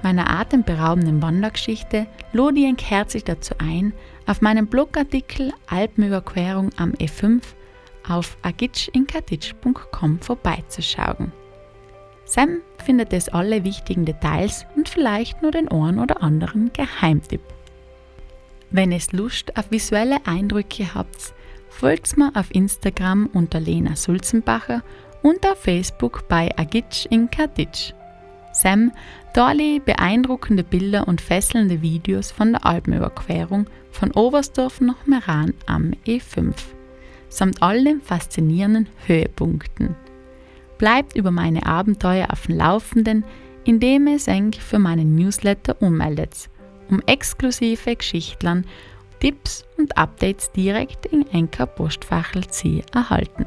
meiner 0.02 0.30
atemberaubenden 0.30 1.20
Wandergeschichte 1.20 2.06
lade 2.32 2.60
ich 2.60 2.90
herzlich 2.90 3.24
dazu 3.24 3.54
ein, 3.58 3.92
auf 4.26 4.40
meinem 4.40 4.68
Blogartikel 4.68 5.52
Alpenüberquerung 5.66 6.70
am 6.78 6.92
E5 6.92 7.42
auf 8.08 8.36
agitchinkaditsch.com 8.42 10.20
vorbeizuschauen. 10.20 11.32
Sam 12.24 12.60
findet 12.84 13.12
es 13.12 13.28
alle 13.28 13.64
wichtigen 13.64 14.04
Details 14.04 14.66
und 14.76 14.88
vielleicht 14.88 15.42
nur 15.42 15.50
den 15.50 15.68
einen 15.68 15.98
oder 15.98 16.22
anderen 16.22 16.72
Geheimtipp. 16.72 17.42
Wenn 18.70 18.92
es 18.92 19.12
Lust 19.12 19.56
auf 19.56 19.70
visuelle 19.70 20.26
Eindrücke 20.26 20.94
habt, 20.94 21.34
folgt 21.68 22.16
mir 22.16 22.32
auf 22.34 22.54
Instagram 22.54 23.28
unter 23.32 23.60
Lena 23.60 23.94
Sulzenbacher 23.94 24.82
und 25.22 25.46
auf 25.46 25.62
Facebook 25.62 26.26
bei 26.28 26.50
Agitsch. 26.56 27.06
Sam 28.52 28.92
Dolly 29.34 29.80
beeindruckende 29.84 30.62
Bilder 30.62 31.08
und 31.08 31.20
fesselnde 31.20 31.82
Videos 31.82 32.30
von 32.30 32.52
der 32.52 32.64
Alpenüberquerung 32.64 33.66
von 33.90 34.12
Oberstdorf 34.12 34.80
nach 34.80 35.06
Meran 35.06 35.54
am 35.66 35.92
E5, 36.06 36.54
samt 37.36 37.62
all 37.62 37.82
den 37.82 38.00
faszinierenden 38.00 38.88
Höhepunkten. 39.06 39.96
Bleibt 40.78 41.16
über 41.16 41.30
meine 41.30 41.66
Abenteuer 41.66 42.28
auf 42.30 42.46
dem 42.46 42.56
Laufenden, 42.56 43.24
indem 43.64 44.06
ihr 44.06 44.14
euch 44.14 44.60
für 44.60 44.78
meinen 44.78 45.14
Newsletter 45.14 45.80
ummeldet, 45.80 46.48
um 46.90 47.00
exklusive 47.06 47.96
Geschichten, 47.96 48.66
Tipps 49.20 49.64
und 49.78 49.96
Updates 49.96 50.52
direkt 50.52 51.06
in 51.06 51.26
Enker 51.30 51.66
Postfachel 51.66 52.46
zu 52.48 52.82
erhalten. 52.92 53.46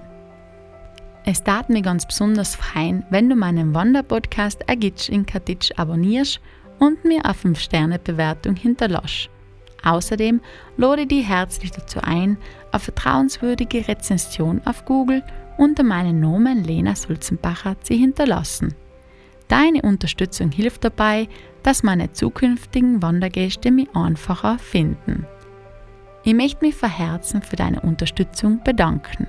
Es 1.25 1.43
tat 1.43 1.69
mir 1.69 1.81
ganz 1.81 2.07
besonders 2.07 2.55
fein, 2.55 3.05
wenn 3.09 3.29
du 3.29 3.35
meinen 3.35 3.73
Wanderpodcast 3.73 4.69
Agitsch 4.69 5.09
in 5.09 5.25
Katitsch 5.25 5.71
abonnierst 5.75 6.39
und 6.79 7.03
mir 7.03 7.25
eine 7.25 7.33
5-Sterne-Bewertung 7.33 8.55
hinterlässt. 8.55 9.29
Außerdem 9.87 10.41
lade 10.75 11.03
ich 11.03 11.07
dich 11.07 11.27
herzlich 11.27 11.71
dazu 11.71 12.01
ein, 12.01 12.37
eine 12.71 12.79
vertrauenswürdige 12.79 13.87
Rezension 13.87 14.61
auf 14.65 14.83
Google 14.83 15.23
unter 15.57 15.83
meinem 15.83 16.19
Namen 16.19 16.65
Lena 16.65 16.93
Sulzenbacher 16.93 17.79
zu 17.81 17.93
hinterlassen. 17.93 18.75
Deine 19.47 19.81
Unterstützung 19.83 20.51
hilft 20.51 20.83
dabei, 20.83 21.29
dass 21.63 21.83
meine 21.83 22.11
zukünftigen 22.11 23.01
Wandergäste 23.01 23.71
mich 23.71 23.87
einfacher 23.95 24.59
finden. 24.59 25.25
Ich 26.23 26.33
möchte 26.33 26.65
mich 26.65 26.75
von 26.75 26.89
Herzen 26.89 27.41
für 27.41 27.55
deine 27.55 27.79
Unterstützung 27.79 28.61
bedanken. 28.65 29.27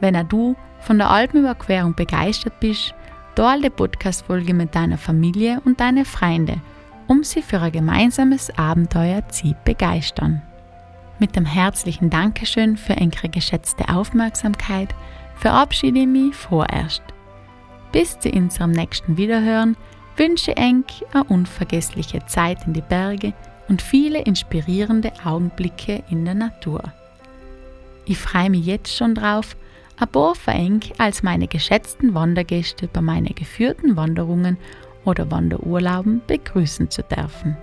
Wenn 0.00 0.16
auch 0.16 0.28
du 0.28 0.54
von 0.80 0.98
der 0.98 1.08
Alpenüberquerung 1.08 1.94
begeistert 1.94 2.60
bist, 2.60 2.94
teile 3.34 3.62
die 3.62 3.70
Podcast-Folge 3.70 4.52
mit 4.52 4.74
deiner 4.74 4.98
Familie 4.98 5.62
und 5.64 5.80
deinen 5.80 6.04
Freunden, 6.04 6.60
um 7.06 7.24
sie 7.24 7.42
für 7.42 7.60
ein 7.60 7.72
gemeinsames 7.72 8.50
Abenteuer 8.58 9.26
zu 9.28 9.54
begeistern. 9.64 10.42
Mit 11.18 11.36
dem 11.36 11.46
herzlichen 11.46 12.10
Dankeschön 12.10 12.76
für 12.76 12.96
eure 12.96 13.28
geschätzte 13.28 13.88
Aufmerksamkeit 13.88 14.94
verabschiede 15.36 16.00
ich 16.00 16.06
mich 16.06 16.34
vorerst. 16.34 17.02
Bis 17.92 18.18
zu 18.18 18.30
unserem 18.30 18.70
nächsten 18.70 19.16
Wiederhören 19.16 19.76
wünsche 20.16 20.56
Enk 20.56 20.86
eine 21.12 21.24
unvergessliche 21.24 22.24
Zeit 22.26 22.66
in 22.66 22.72
die 22.72 22.82
Berge 22.82 23.32
und 23.68 23.82
viele 23.82 24.22
inspirierende 24.22 25.12
Augenblicke 25.24 26.02
in 26.10 26.24
der 26.24 26.34
Natur. 26.34 26.82
Ich 28.04 28.18
freue 28.18 28.50
mich 28.50 28.66
jetzt 28.66 28.96
schon 28.96 29.14
drauf, 29.14 29.56
ein 29.98 30.08
paar 30.08 30.34
von 30.34 30.80
als 30.98 31.22
meine 31.22 31.46
geschätzten 31.46 32.14
Wandergäste 32.14 32.88
bei 32.88 33.00
meinen 33.00 33.34
geführten 33.34 33.96
Wanderungen 33.96 34.56
oder 35.04 35.30
Wanderurlauben 35.30 36.22
begrüßen 36.26 36.90
zu 36.90 37.02
dürfen. 37.02 37.56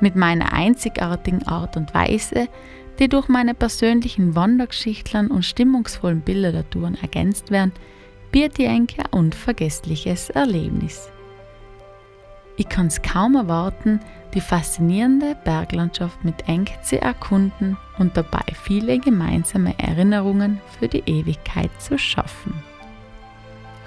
Mit 0.00 0.16
meiner 0.16 0.52
einzigartigen 0.52 1.46
Art 1.46 1.76
und 1.76 1.94
Weise, 1.94 2.48
die 2.98 3.08
durch 3.08 3.28
meine 3.28 3.54
persönlichen 3.54 4.34
Wandergeschichtlern 4.34 5.28
und 5.28 5.44
stimmungsvollen 5.44 6.20
Bilder 6.20 6.52
der 6.52 6.68
Touren 6.68 6.96
ergänzt 7.00 7.50
werden, 7.50 7.72
bietet 8.30 8.58
die 8.58 8.66
ein 8.66 8.86
unvergessliches 9.10 10.30
Erlebnis. 10.30 11.08
Ich 12.56 12.68
kann 12.68 12.88
es 12.88 13.00
kaum 13.00 13.34
erwarten, 13.34 14.00
die 14.34 14.40
faszinierende 14.40 15.36
Berglandschaft 15.44 16.24
mit 16.24 16.48
eng 16.48 16.66
zu 16.82 17.00
erkunden 17.00 17.76
und 17.98 18.16
dabei 18.16 18.44
viele 18.54 18.98
gemeinsame 18.98 19.78
Erinnerungen 19.78 20.60
für 20.78 20.88
die 20.88 21.02
Ewigkeit 21.06 21.70
zu 21.80 21.98
schaffen. 21.98 22.62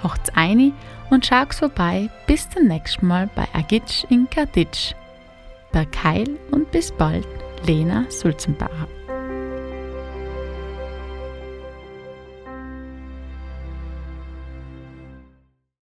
Hocht's 0.06 0.30
ein 0.36 0.72
und 1.10 1.26
schaut's 1.26 1.58
vorbei 1.58 2.08
bis 2.28 2.48
zum 2.48 2.68
nächsten 2.68 3.08
Mal 3.08 3.28
bei 3.34 3.48
Agitsch 3.52 4.04
in 4.08 4.30
Kaditsch. 4.30 4.94
Bergheil 5.72 6.38
und 6.52 6.70
bis 6.70 6.92
bald, 6.92 7.26
Lena 7.66 8.04
Sulzenbacher. 8.08 8.86